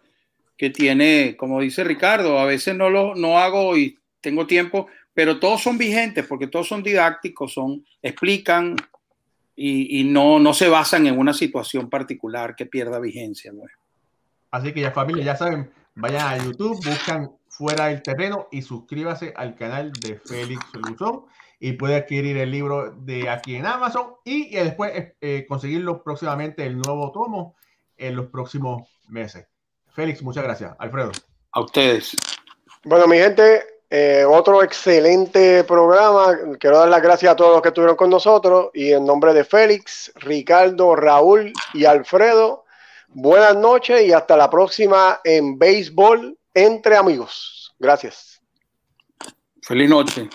[0.57, 5.39] que tiene, como dice Ricardo, a veces no lo no hago y tengo tiempo, pero
[5.39, 8.75] todos son vigentes porque todos son didácticos, son, explican
[9.55, 13.51] y, y no, no, se basan en una situación particular que pierda vigencia.
[13.51, 13.63] ¿no?
[14.51, 19.33] Así que ya familia, ya saben, vayan a YouTube, buscan fuera del terreno y suscríbase
[19.35, 21.25] al canal de Félix Luzón.
[21.63, 24.91] Y puede adquirir el libro de aquí en Amazon y, después
[25.21, 27.55] eh, conseguirlo próximamente el nuevo tomo
[27.97, 29.45] en los próximos meses.
[29.93, 30.75] Félix, muchas gracias.
[30.79, 31.11] Alfredo.
[31.51, 32.17] A ustedes.
[32.83, 36.35] Bueno, mi gente, eh, otro excelente programa.
[36.59, 39.43] Quiero dar las gracias a todos los que estuvieron con nosotros y en nombre de
[39.43, 42.65] Félix, Ricardo, Raúl y Alfredo,
[43.09, 47.75] buenas noches y hasta la próxima en Béisbol entre amigos.
[47.77, 48.41] Gracias.
[49.61, 50.27] Feliz noche.